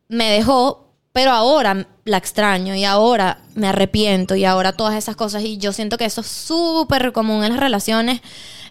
[0.09, 5.42] me dejó, pero ahora la extraño y ahora me arrepiento y ahora todas esas cosas.
[5.42, 8.21] Y yo siento que eso es súper común en las relaciones,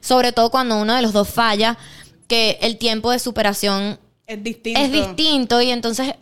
[0.02, 1.80] sobre todo cuando uno de los dos falla,
[2.28, 4.80] que el tiempo de superación Es distinto.
[4.80, 6.14] es distinto y entonces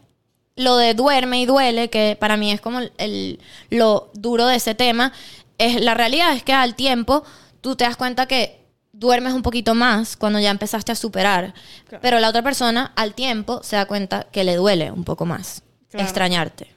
[0.56, 3.40] lo de duerme y duele, que para mí es como el, el-
[3.70, 5.12] lo duro de ese tema,
[5.58, 7.24] es la realidad es que al tiempo
[7.62, 8.60] tú te das cuenta que
[8.94, 11.54] duermes un poquito más cuando ya empezaste a superar,
[11.88, 12.02] Claro.
[12.02, 15.62] pero la otra persona al tiempo se da cuenta que le duele un poco más
[15.90, 16.06] Claro.
[16.06, 16.68] extrañarte.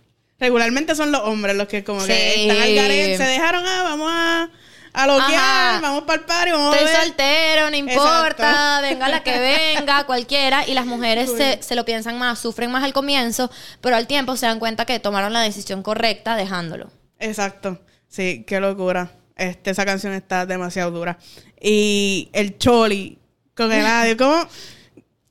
[0.40, 2.48] Regularmente son los hombres los que como que Sí.
[2.48, 4.50] están al garete, se dejaron, ah, vamos a,
[4.92, 7.02] a loquear, vamos para el party, vamos a Estoy ver.
[7.04, 8.82] soltero, no importa, Exacto.
[8.82, 10.66] venga la que venga, cualquiera.
[10.66, 14.36] Y las mujeres se, se lo piensan más, sufren más al comienzo, pero al tiempo
[14.36, 16.90] se dan cuenta que tomaron la decisión correcta dejándolo.
[17.18, 17.80] Exacto.
[18.08, 19.10] Sí, qué locura.
[19.36, 21.18] Este, esa canción está demasiado dura.
[21.60, 23.18] Y el Choli
[23.54, 24.48] con Eladio, ¿cómo?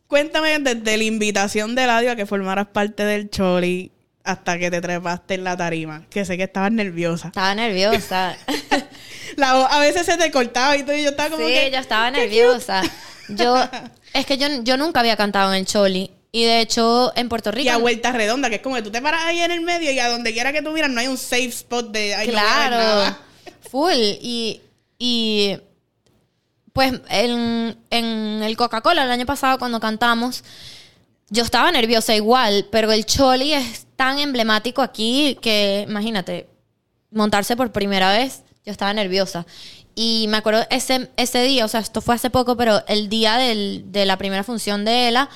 [0.07, 3.91] Cuéntame desde la invitación de Eladio a que formaras parte del Choli
[4.23, 7.27] hasta que te trepaste en la tarima, que sé que estabas nerviosa.
[7.27, 8.35] Estaba nerviosa.
[9.37, 11.71] La voz a veces se te cortaba y todo, y yo estaba como sí, que...
[11.71, 12.81] yo estaba nerviosa.
[13.29, 13.55] Yo,
[14.13, 16.11] es que yo, yo nunca había cantado en el Choli.
[16.31, 17.65] Y de hecho, en Puerto Rico.
[17.65, 19.91] Y a vuelta redonda, que es como que tú te paras ahí en el medio
[19.91, 22.13] y a donde quiera que tú miras no hay un safe spot de...
[22.15, 23.19] "Ay, no Claro, nada".
[23.71, 23.93] full.
[23.95, 24.61] Y,
[24.99, 25.57] y
[26.73, 30.43] pues en, en el Coca-Cola el año pasado cuando cantamos,
[31.29, 36.47] yo estaba nerviosa igual, pero el Choli es tan emblemático aquí que, imagínate,
[37.11, 39.45] montarse por primera vez, yo estaba nerviosa.
[39.95, 43.37] Y me acuerdo ese, ese día, o sea, esto fue hace poco, pero el día
[43.37, 45.29] del- de la primera función de ELA,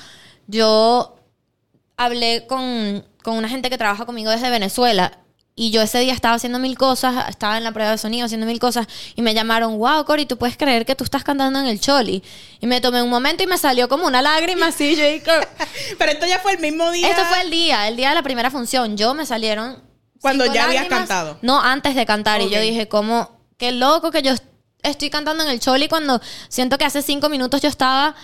[0.46, 1.16] yo
[1.96, 5.18] hablé con, con una gente que trabaja conmigo desde Venezuela.
[5.54, 8.46] Y yo ese día estaba haciendo mil cosas, estaba en la prueba de sonido haciendo
[8.46, 8.86] mil cosas.
[9.16, 12.22] Y me llamaron, wow, Cori, ¿tú puedes creer que tú estás cantando en el Choli?
[12.60, 14.96] Y me tomé un momento y me salió como una lágrima así.
[14.96, 15.22] Yo dije,
[15.98, 17.08] Pero esto ya fue el mismo día.
[17.08, 18.96] esto fue el día, el día de la primera función.
[18.96, 19.82] Yo me salieron.
[20.22, 21.38] Cuando ya habías cantado.
[21.42, 22.40] No, antes de cantar.
[22.40, 24.32] Y yo dije, como, qué loco que yo
[24.82, 28.14] estoy cantando en el Choli cuando siento que hace cinco minutos yo estaba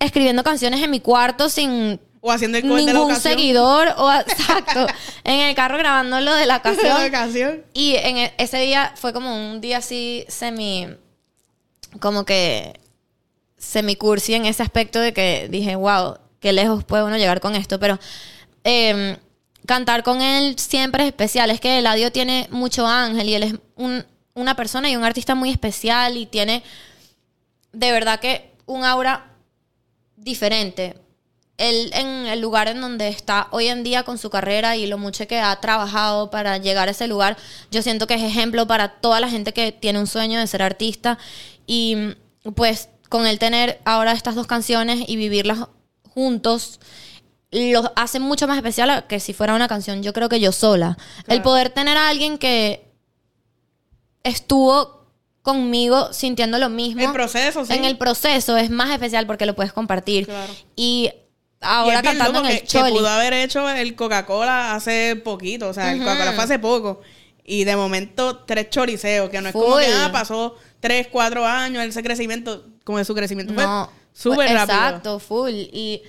[0.00, 3.32] escribiendo canciones en mi cuarto sin O haciendo el cover de la ningún ocasión.
[3.34, 3.94] seguidor.
[3.96, 4.86] O, exacto.
[5.24, 7.64] en el carro grabando lo de la ocasión.
[7.72, 10.88] Y en e- ese día fue como un día así semi.
[12.00, 12.78] Como que.
[13.58, 17.54] Semi cursi en ese aspecto de que dije, wow, qué lejos puede uno llegar con
[17.54, 17.78] esto.
[17.80, 17.98] Pero.
[18.64, 19.16] em,
[19.66, 21.50] cantar con él siempre es especial.
[21.50, 25.34] Es que Eladio tiene mucho ángel y él es un- una persona y un artista
[25.34, 26.62] muy especial y tiene.
[27.72, 29.26] De verdad que un aura
[30.16, 30.96] diferente.
[31.58, 34.98] Él en el lugar en donde está hoy en día con su carrera y lo
[34.98, 37.36] mucho que ha trabajado para llegar a ese lugar,
[37.70, 40.62] yo siento que es ejemplo para toda la gente que tiene un sueño de ser
[40.62, 41.16] artista
[41.66, 41.96] y
[42.54, 45.60] pues con él tener ahora estas dos canciones y vivirlas
[46.14, 46.78] juntos
[47.52, 50.96] lo hace mucho más especial que si fuera una canción yo creo que yo sola.
[51.26, 52.92] El poder tener a alguien que
[54.24, 55.06] estuvo
[55.42, 57.72] conmigo sintiendo lo mismo El proceso, sí.
[57.72, 60.26] en el proceso es más especial porque lo puedes compartir.
[60.26, 60.52] Claro.
[60.74, 61.12] Y Y
[61.60, 62.92] ahora bien cantando en el que, que Choli.
[62.92, 65.68] pudo haber hecho el Coca-Cola hace poquito.
[65.68, 66.00] O sea, el.
[66.00, 67.00] Coca-Cola fue hace poco.
[67.44, 69.94] Y de momento, tres choriceos, que no es como que Full.
[69.94, 74.78] ah, pasó tres, cuatro años, ese crecimiento, como de su crecimiento No, fue súper rápido.
[74.78, 75.50] Exacto, full.
[75.52, 76.02] Y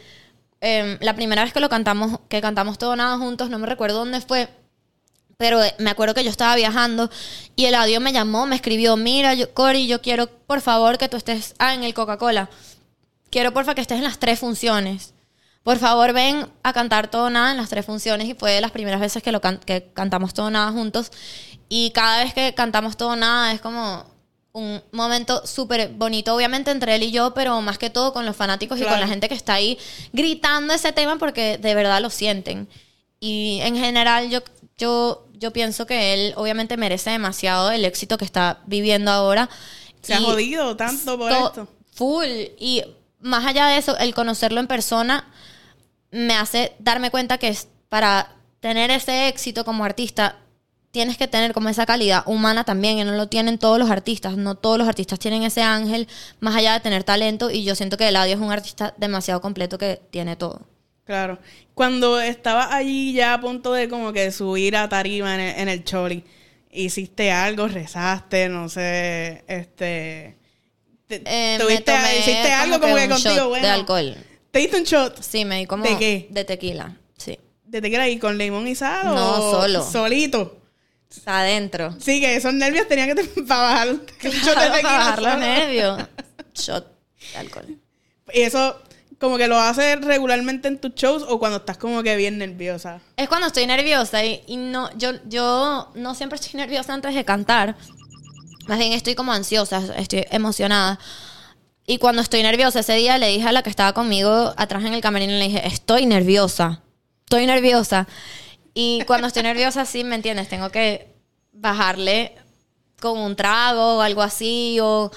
[0.61, 3.99] em, la primera vez que lo cantamos, que cantamos todo nada juntos, no me recuerdo
[3.99, 4.49] dónde fue.
[5.37, 7.09] Pero eh, me acuerdo que yo estaba viajando
[7.55, 11.09] y el audio me llamó, me escribió, mira, yo, Cory, yo quiero por favor que
[11.09, 12.49] tú estés ah, en el Coca-Cola.
[13.29, 15.13] Quiero porfa que estés en las tres funciones.
[15.63, 18.27] Por favor, ven a cantar todo nada en las tres funciones.
[18.27, 21.11] Y fue de las primeras veces que, lo que cantamos todo nada juntos.
[21.69, 24.05] Y cada vez que cantamos todo nada es como
[24.57, 28.35] un momento súper bonito, obviamente entre él y yo, pero más que todo con los
[28.35, 28.95] fanáticos y Claro.
[28.95, 29.77] con la gente que está ahí
[30.13, 32.67] gritando ese tema porque de verdad lo sienten.
[33.19, 34.39] Y en general yo,
[34.77, 39.49] yo, yo pienso que él obviamente merece demasiado el éxito que está viviendo ahora.
[40.01, 41.67] Se ha Y- jodido tanto por to- esto.
[41.93, 42.27] Full.
[42.59, 42.83] Y
[43.19, 45.27] más allá de eso, el conocerlo en persona
[46.11, 50.37] me hace darme cuenta que es para tener ese éxito como artista,
[50.97, 54.35] tienes que tener como esa calidad humana también, y no lo tienen todos los artistas.
[54.35, 56.07] No todos los artistas tienen ese ángel,
[56.39, 59.77] más allá de tener talento, y yo siento que Eladio es un artista demasiado completo
[59.77, 60.61] que tiene todo.
[61.05, 61.37] Claro.
[61.75, 65.69] Cuando estaba allí ya a punto de como que subir a tarima en el, en
[65.69, 66.23] el choli,
[66.71, 70.35] hiciste algo, rezaste, no sé, este...
[71.07, 73.65] te- Eh, me tuviste- tomé hiciste algo como que, un contigo, shot bueno.
[73.67, 74.17] de alcohol.
[74.51, 76.27] ¿Te diste un shot Sí, me di como ¿De qué?
[76.31, 76.97] de tequila.
[77.17, 77.37] Sí.
[77.65, 79.83] de tequila y con limón y sal No, o solo.
[79.83, 80.57] solito?
[81.25, 81.95] Adentro.
[81.99, 85.99] Sí, que esos nervios tenían que te- para bajar un Claro, para bajar los nervios.
[86.53, 86.87] Shot
[87.33, 87.77] de alcohol.
[88.33, 88.81] Y eso
[89.19, 92.99] como que lo haces regularmente en tus shows o cuando estás como que bien nerviosa.
[93.15, 97.25] Es cuando estoy nerviosa y, y no, yo, yo no siempre estoy nerviosa antes de
[97.25, 97.75] cantar.
[98.67, 100.99] Más bien estoy como ansiosa, estoy emocionada.
[101.85, 104.93] Y cuando estoy nerviosa, ese día le dije a la que estaba conmigo atrás en
[104.93, 106.81] el camerino, le dije, estoy nerviosa,
[107.23, 108.07] estoy nerviosa.
[108.79, 110.49] Y cuando estoy nerviosa, sí, ¿me entiendes?
[110.49, 111.07] Tengo que
[111.51, 112.35] bajarle
[113.01, 115.09] con un trago o algo así, o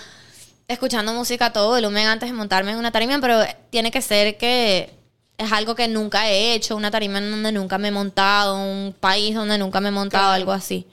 [0.66, 4.38] escuchando música a todo volumen antes de montarme en una tarima, pero tiene que ser
[4.38, 4.88] que
[5.36, 8.94] es algo que nunca he hecho, una tarima en donde nunca me he montado, un
[8.98, 10.86] país donde nunca me he montado, algo así.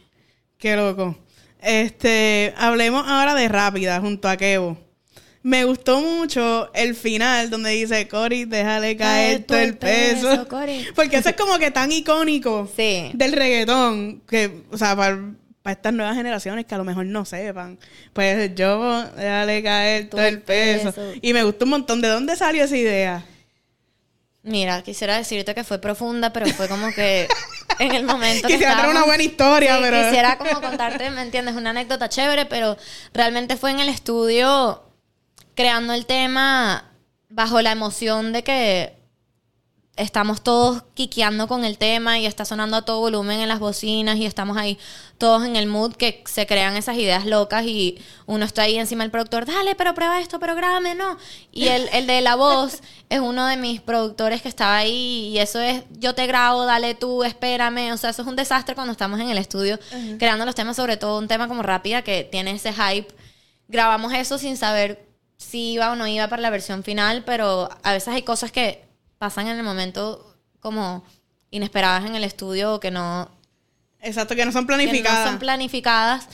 [0.57, 1.15] Qué loco.
[1.61, 4.77] Este, hablemos ahora de Rápida junto a Kevo.
[5.47, 10.45] Me gustó mucho el final donde dice, Cory, déjale caer todo el peso.
[10.95, 13.11] Porque eso es como que tan icónico Sí.
[13.13, 15.17] del reggaetón que, o sea, para,
[15.61, 17.79] para estas nuevas generaciones que a lo mejor no sepan.
[18.11, 20.91] Pues yo, déjale caer todo el peso.
[20.91, 21.13] peso.
[21.21, 22.01] Y me gustó un montón.
[22.01, 23.23] ¿De dónde salió esa idea?
[24.43, 27.25] Mira, quisiera decirte que fue profunda, pero fue como que
[27.79, 30.03] en el momento que Quisiera tener una buena historia, Sí, pero...
[30.09, 31.55] Quisiera como contarte, ¿me entiendes?
[31.55, 32.75] Una anécdota chévere, pero
[33.13, 34.83] realmente fue en el estudio
[35.57, 36.91] creando el tema
[37.29, 38.95] bajo la emoción de que
[39.95, 44.17] estamos todos quiqueando con el tema y está sonando a todo volumen en las bocinas
[44.17, 44.77] y estamos ahí
[45.17, 49.03] todos en el mood que se crean esas ideas locas y uno está ahí encima
[49.03, 51.17] del productor, dale, pero prueba esto, pero grábame, ¿no?
[51.51, 55.39] Y el, el de la voz es uno de mis productores que estaba ahí y
[55.39, 58.91] eso es, yo te grabo, dale tú, espérame, o sea, eso es un desastre cuando
[58.91, 59.79] estamos en el estudio
[60.19, 63.07] creando los temas, sobre todo un tema como Rápida que tiene ese hype.
[63.67, 65.06] Grabamos eso sin saber
[65.37, 68.83] si iba o no iba para la versión final, pero a veces hay cosas que
[69.17, 71.03] pasan en el momento como
[71.51, 73.29] inesperadas en el estudio o que no,
[74.01, 75.27] Exacto, que no son que no planificadas.
[75.27, 76.27] son planificadas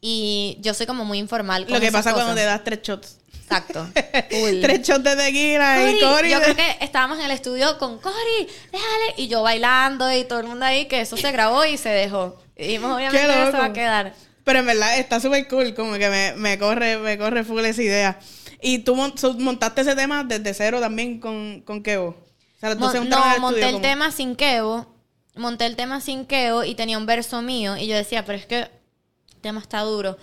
[0.00, 2.42] y yo soy como muy informal con Lo que esas pasa cuando cosas.
[2.42, 3.18] te das tres shots.
[3.34, 3.86] Exacto.
[4.30, 4.60] Full.
[4.60, 6.30] tres shots de tequila y Cori, Cory...
[6.30, 10.40] yo creo que estábamos en el estudio con Cory, déjale, y yo bailando y todo
[10.40, 12.38] el mundo ahí, que eso se grabó y se dejó.
[12.56, 14.14] Y dijimos, obviamente eso va a quedar.
[14.46, 17.82] Pero en verdad está súper cool, como que me, me corre, me corre full esa
[17.82, 18.20] idea.
[18.62, 22.10] Y tú montaste ese tema desde cero también con, con Kevo.
[22.10, 24.86] O sea, Mon- no, monté estudio, el como- tema sin Kevo.
[25.34, 27.76] Monté el tema sin Kevo y tenía un verso mío.
[27.76, 30.16] Y yo decía, pero es que el tema está duro.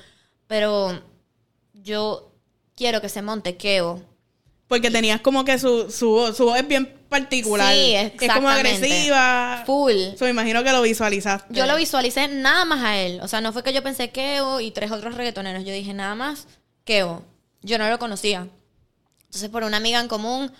[0.47, 1.03] Pero
[1.73, 2.31] yo
[2.77, 4.01] quiero que se monte Kevo.
[4.73, 7.73] Porque tenías como que su, su, voz- su voz es bien particular.
[7.73, 8.69] Sí, Es como exactamente.
[8.85, 9.63] agresiva.
[9.65, 9.93] Full.
[10.17, 11.53] So, me imagino que lo visualizaste.
[11.53, 13.19] Yo lo visualicé nada más a él.
[13.21, 15.63] O sea, no fue que yo pensé Kevo y tres otros reggaetoneros.
[15.63, 16.47] Yo dije nada más
[16.85, 17.23] Kevo.
[17.61, 18.47] Yo no lo conocía.
[19.25, 20.51] Entonces, por una amiga en común,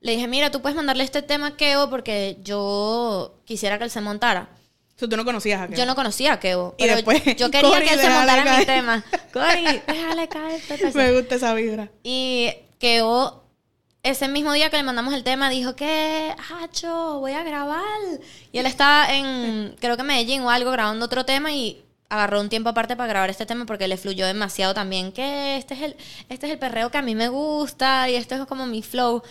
[0.00, 3.90] le dije, mira, tú puedes mandarle este tema a Kevo porque yo quisiera que él
[3.90, 4.48] se montara.
[4.96, 5.78] So, tú no conocías a Kevo.
[5.78, 6.74] Yo no conocía a Kevo.
[6.78, 8.66] Y Pero después, yo quería que él se montara en mi caer.
[8.66, 9.04] tema.
[9.32, 10.52] Cory, déjale caer.
[10.60, 10.96] este peso.
[10.98, 11.90] Me gusta esa vibra.
[12.04, 13.44] Y Kevo,
[14.08, 17.80] ese mismo día que le mandamos el tema, dijo que, Hacho, voy a grabar.
[18.52, 22.48] Y él estaba en, creo que Medellín o algo, grabando otro tema y agarró un
[22.48, 25.12] tiempo aparte para grabar este tema porque le fluyó demasiado también.
[25.12, 25.96] Que este es el,
[26.28, 29.22] este es el perreo que a mí me gusta y esto es como mi flow.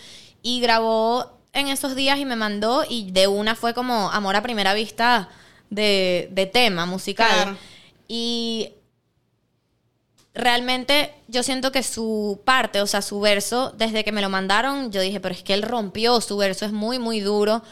[0.42, 4.42] Y grabó en esos días y me mandó y de una fue como amor a
[4.42, 5.28] primera vista
[5.70, 7.28] de, de tema musical.
[7.28, 7.56] Claro.
[8.06, 8.72] Y
[10.38, 14.90] realmente yo siento que su parte, o sea, su verso, desde que me lo mandaron,
[14.90, 17.62] yo dije, pero es que él rompió, su verso es muy, muy duro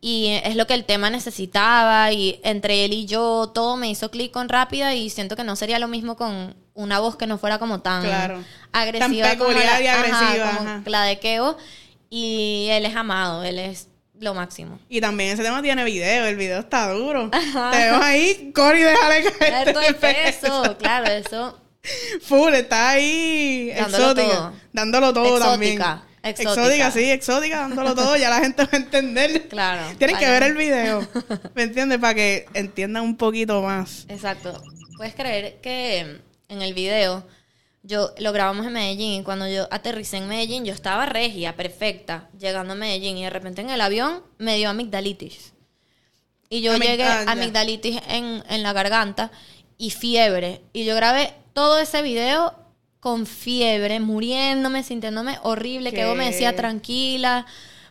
[0.00, 4.10] y es lo que el tema necesitaba y entre él y yo todo me hizo
[4.10, 7.38] clic con rápida y siento que no sería lo mismo con una voz que no
[7.38, 8.42] fuera como tan Claro.
[8.72, 10.82] agresiva Tan como la, y ajá, agresiva, como ajá.
[10.86, 11.56] la de Keo
[12.10, 14.78] y él es amado, él es lo máximo.
[14.88, 16.26] Y también ese tema tiene video.
[16.26, 17.28] El video está duro.
[17.30, 17.38] Te
[17.78, 19.72] veo ahí, Cory, déjale caer.
[19.72, 21.58] Todo el peso, claro, eso
[22.22, 24.28] Full, está ahí Dándolo exótica.
[24.36, 24.52] todo.
[24.72, 25.82] Dándolo todo Exótica, también.
[26.22, 26.90] exótica.
[26.90, 28.16] sí, exótica, dándolo todo.
[28.16, 29.48] Ya la gente va a entender.
[29.50, 31.06] Claro, Tienen que ver el video.
[31.54, 31.98] ¿Me entiendes?
[31.98, 34.06] Para que entiendan un poquito más.
[34.08, 34.62] Exacto.
[34.96, 37.26] Puedes creer que en el video
[37.82, 42.28] yo lo grabamos en Medellín y cuando yo aterricé en Medellín yo estaba regia, perfecta,
[42.38, 45.52] llegando a Medellín y de repente en el avión me dio amigdalitis.
[46.48, 47.32] Y yo Amig- llegué ah, ya.
[47.32, 49.32] amigdalitis en, en la garganta
[49.82, 50.62] y fiebre.
[50.72, 52.54] Y yo grabé todo ese video
[53.00, 55.92] con fiebre, muriéndome, sintiéndome horrible.
[55.92, 57.46] Que vos me decía tranquila,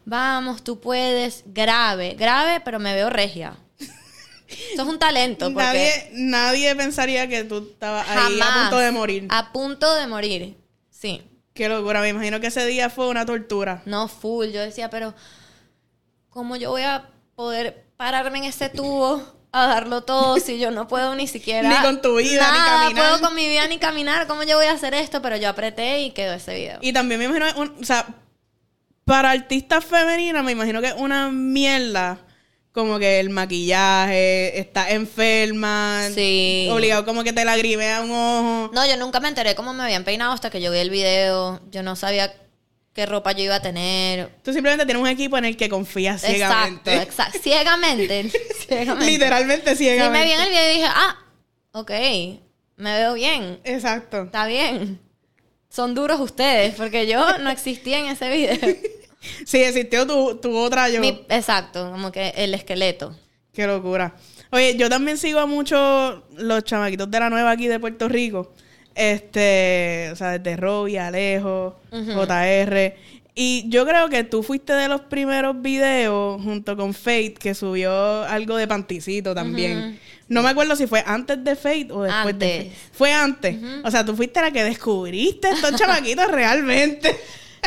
[0.05, 1.43] vamos, tú puedes.
[1.47, 3.57] Grave, grave, pero me veo regia.
[4.47, 5.47] Eso es un talento.
[5.47, 9.27] Porque Nadie, nadie pensaría que tú estabas ahí a punto de morir.
[9.29, 10.57] A punto de morir.
[10.89, 11.21] Sí.
[11.53, 11.99] Qué locura.
[11.99, 13.81] Me imagino que ese día fue una tortura.
[13.85, 14.47] No, full.
[14.47, 15.13] Yo decía, pero
[16.29, 20.87] ¿cómo yo voy a poder pararme en ese tubo a darlo todo si yo no
[20.87, 21.67] puedo ni siquiera...
[21.67, 22.93] Ni con tu vida, ni caminar.
[22.93, 24.27] puedo con mi vida ni caminar.
[24.27, 25.21] ¿Cómo yo voy a hacer esto?
[25.21, 26.77] Pero yo apreté y quedó ese video.
[26.81, 28.05] Y también me imagino, un- o sea,
[29.03, 32.19] para artistas femeninas me imagino que es una mierda
[32.71, 36.69] como que el maquillaje, está enferma, Sí.
[36.71, 38.71] obligado como que te lagrimea un ojo.
[38.73, 41.59] No, yo nunca me enteré cómo me habían peinado hasta que yo vi el video.
[41.69, 42.33] Yo no sabía
[42.93, 44.29] qué ropa yo iba a tener.
[44.43, 46.95] Tú simplemente tienes un equipo en el que confías ciegamente.
[47.01, 47.39] exacto.
[47.41, 48.29] Ciegamente.
[48.67, 49.11] ciegamente.
[49.11, 50.25] Literalmente Sí, me ciegamente.
[50.27, 51.17] vi en el video y dije, ah,
[51.73, 51.91] ok,
[52.77, 53.59] me veo bien.
[53.63, 54.23] Exacto.
[54.23, 54.99] Está bien.
[55.69, 58.57] Son duros ustedes, porque yo no existía en ese video.
[59.45, 60.99] Sí, existió tu, tu otra yo.
[60.99, 63.15] Mi- exacto, como que el esqueleto.
[63.53, 64.15] Qué locura.
[64.49, 68.51] Oye, yo también sigo a muchos los chamaquitos de la nueva aquí de Puerto Rico.
[68.95, 72.95] Este, o sea, desde Robbie, Alejo, JR.
[73.33, 78.23] Y yo creo que tú fuiste de los primeros videos junto con Fate que subió
[78.23, 79.99] algo de panticito también.
[80.27, 82.73] No me acuerdo si fue antes de Fate o después de Antes.
[82.73, 82.89] Fate.
[82.91, 83.57] Fue antes.
[83.83, 87.17] O sea, tú fuiste la que descubriste estos chamaquitos realmente.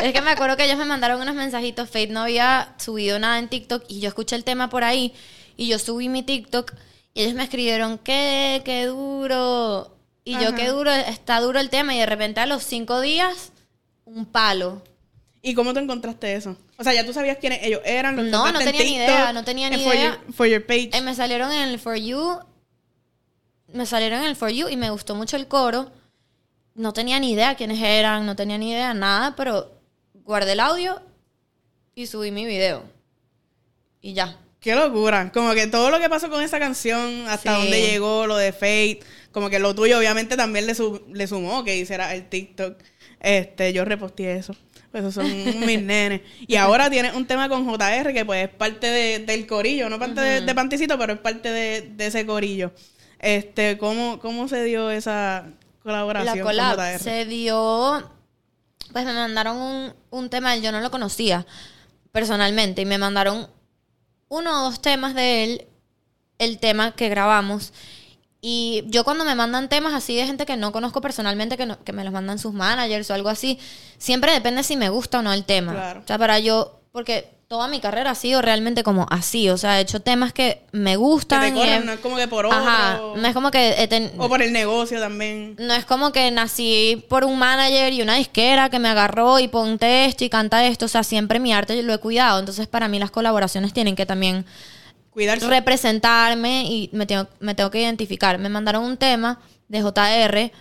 [0.01, 1.89] Es que me acuerdo que ellos me mandaron unos mensajitos.
[1.89, 5.13] Fate no había subido nada en TikTok y yo escuché el tema por ahí
[5.57, 6.73] y yo subí mi TikTok
[7.13, 8.61] y ellos me escribieron, ¿qué?
[8.65, 9.94] ¡Qué duro!
[10.27, 11.95] Y yo, qué duro, está duro el tema.
[11.95, 13.51] Y de repente a los cinco días,
[14.05, 14.81] un palo.
[15.43, 16.57] ¿Y cómo tú encontraste eso?
[16.77, 18.15] O sea, ya tú sabías quiénes ellos eran.
[18.15, 20.19] los No, no tenía ni idea, no tenía ni For idea.
[20.25, 20.89] Your, for your page.
[20.93, 22.39] Eh, me salieron en el For You.
[23.67, 25.91] Me salieron en el For You y me gustó mucho el coro.
[26.73, 29.71] No tenía ni idea quiénes eran, no tenía ni idea nada, pero
[30.13, 30.99] guardé el audio
[31.93, 32.83] y subí mi video.
[34.01, 34.37] Y ya.
[34.65, 35.31] Qué locura.
[35.31, 37.61] Como que todo lo que pasó con esa canción, hasta Sí.
[37.61, 38.99] dónde llegó, lo de Fate,
[39.31, 42.75] como que lo tuyo obviamente también le, su- le sumó que hiciera el TikTok.
[43.19, 44.55] Este, yo reposteé eso.
[44.91, 45.25] Pues Esos son
[45.67, 46.21] mis nenes.
[46.47, 49.99] Y ahora tienes un tema con JR que pues es parte de- del corillo, no
[49.99, 52.71] parte de, de Panticito, pero es parte de, de ese corillo.
[53.19, 55.45] Este, ¿cómo, ¿cómo se dio esa
[55.83, 56.99] colaboración La collab con JR?
[56.99, 58.11] se dio.
[58.93, 61.45] Pues me mandaron un, un tema, yo no lo conocía
[62.11, 63.47] personalmente, y me mandaron
[64.29, 65.67] uno o dos temas de él,
[66.39, 67.73] el tema que grabamos.
[68.41, 71.83] Y yo cuando me mandan temas así de gente que no conozco personalmente, que, no-
[71.83, 73.57] que me los mandan sus managers o algo así,
[73.97, 75.71] siempre depende si me gusta o no el tema.
[75.73, 76.01] Claro.
[76.03, 79.77] O sea, para yo, porque toda mi carrera ha sido realmente como así, o sea,
[79.77, 81.41] he hecho temas que me Que gustan.
[81.41, 84.41] te corren, no es como que por Ajá, no es como que ten- O por
[84.41, 85.55] el negocio también.
[85.59, 89.47] no es como que nací por un manager y una disquera que me agarró y
[89.47, 90.85] ponte esto y canta esto.
[90.85, 92.39] O sea, siempre mi arte lo he cuidado.
[92.39, 94.43] Entonces, para mí las colaboraciones tienen que también
[95.11, 95.47] Cuidarse.
[95.47, 98.39] representarme y me tengo, me tengo que identificar.
[98.39, 100.51] Me mandaron un tema de JR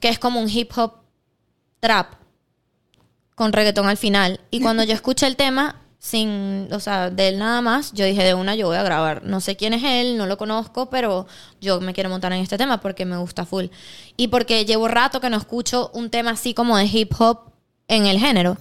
[0.00, 0.94] que es como un hip hop
[1.78, 2.14] trap
[3.36, 4.40] con reggaetón al final.
[4.50, 8.24] Y cuando yo escuché el tema, sin, o sea, de él nada más, yo dije
[8.24, 9.22] de una, yo voy a grabar.
[9.22, 11.28] No sé quién es él, no lo conozco, pero
[11.60, 13.66] yo me quiero montar en este tema porque me gusta full.
[14.16, 17.52] Y porque llevo rato que no escucho un tema así como de hip hop
[17.86, 18.58] en el género.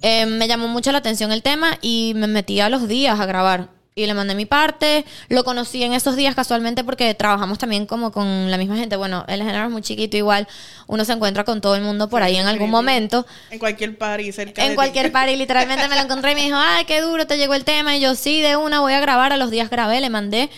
[0.00, 3.26] Eh, me llamó mucho la atención el tema y me metí a los días a
[3.26, 3.68] grabar.
[3.94, 5.04] Y le mandé mi parte.
[5.28, 8.96] Lo conocí en esos días casualmente porque trabajamos también como con la misma gente.
[8.96, 10.46] Bueno, el género es muy chiquito, igual
[10.86, 13.26] uno se encuentra con todo el mundo por ahí en algún momento.
[13.50, 14.76] En cualquier party cerca de En ti.
[14.76, 17.64] cualquier party, literalmente me lo encontré y me dijo, ay, qué duro, te llegó el
[17.64, 17.96] tema.
[17.96, 19.32] Y yo, sí, de una voy a grabar.
[19.32, 20.50] A los días grabé, le mandé.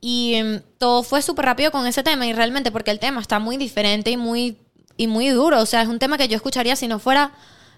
[0.00, 2.26] Y em, todo fue súper rápido con ese tema.
[2.26, 4.56] Y realmente, porque el tema está muy diferente y muy,
[4.96, 5.60] y muy duro.
[5.60, 7.30] O sea, es un tema que yo escucharía si no fuera.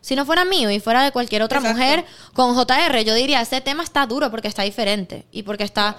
[0.02, 1.78] Si no fuera mío y fuera de cualquier otra Exacto.
[1.78, 5.24] mujer con JR, yo diría, ese tema está duro porque está diferente.
[5.32, 5.96] Y porque está,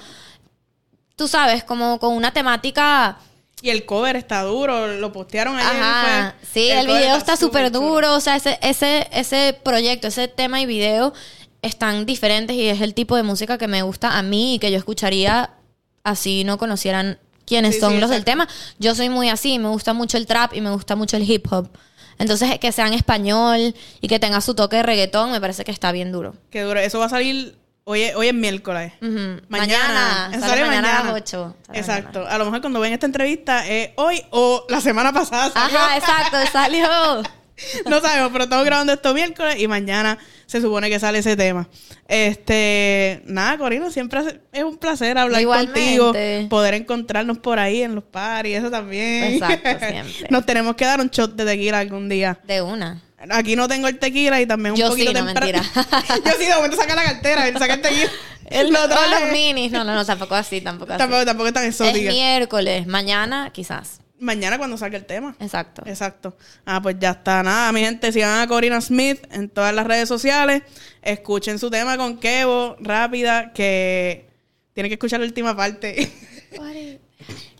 [1.15, 3.17] tú sabes, como con una temática
[3.61, 5.81] Y el cover está duro, lo postearon ayer.
[5.81, 10.27] Ajá, fue- sí, el, video está súper duro, o sea, ese, ese, ese proyecto, ese
[10.27, 11.13] tema y video
[11.61, 14.69] están diferentes y es el tipo de música que me gusta a mí y que
[14.69, 15.51] yo escucharía
[16.03, 18.49] así no conocieran quiénes Sí, son sí, los del tema.
[18.79, 21.47] Yo soy muy así, me gusta mucho el trap y me gusta mucho el hip
[21.51, 21.69] hop.
[22.19, 25.71] Entonces, que sea en español y que tenga su toque de reggaetón, me parece que
[25.71, 26.35] está bien duro.
[26.49, 26.79] Qué duro.
[26.79, 27.55] Eso va a salir
[27.85, 28.93] hoy, es- hoy es miércoles.
[29.01, 29.41] Ujú.
[29.49, 30.29] Mañana.
[30.31, 31.55] Eso sale mañana a las 8.
[31.73, 32.25] Exacto.
[32.27, 35.51] A lo mejor cuando ven esta entrevista es hoy o la semana pasada.
[35.51, 35.77] salió.
[35.79, 36.87] Ajá, exacto, salió.
[37.89, 41.67] no sabemos, pero estamos grabando esto miércoles y mañana se supone que sale ese tema.
[42.07, 45.97] Este, nada, Corino, siempre es un placer hablar Igualmente.
[45.97, 49.33] contigo, poder encontrarnos por ahí en los paris, eso también.
[49.35, 50.27] Exacto, siempre.
[50.29, 52.39] Nos tenemos que dar un shot de tequila algún día.
[52.43, 53.01] De una.
[53.29, 55.61] Aquí no tengo el tequila y también un Yo poquito sí, no, temprano.
[55.63, 55.85] mentira.
[56.25, 58.09] Yo sí, de momento saca la cartera, y saca el tequila.
[58.47, 59.09] El, Lo o traje.
[59.23, 59.71] los minis.
[59.71, 60.97] No, no, no, tampoco así, tampoco así.
[60.99, 62.11] Tampoco, tampoco es tan es exótica.
[62.11, 64.01] miércoles, mañana quizás.
[64.23, 65.35] Mañana cuando salga el tema.
[65.39, 65.83] Exacto.
[65.85, 66.35] Exacto.
[66.65, 67.43] Ah, pues ya está.
[67.43, 70.63] Nada, mi gente, sigan a Corina Smith en todas las redes sociales.
[71.01, 74.29] Escuchen su tema con Kevo, rápida, que
[74.73, 76.09] tienen que escuchar la última parte.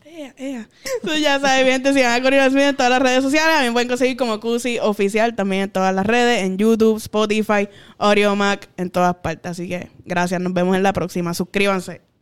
[0.06, 0.70] ea, ea.
[1.02, 3.56] Tú ya sabes, bien, te sigan a Corillo Smith en todas las redes sociales.
[3.58, 6.98] A mí me pueden conseguir como Cusi Oficial también en todas las redes, en YouTube,
[6.98, 9.52] Spotify, Audio Mac, en todas partes.
[9.52, 11.34] Así que gracias, nos vemos en la próxima.
[11.34, 12.13] Suscríbanse.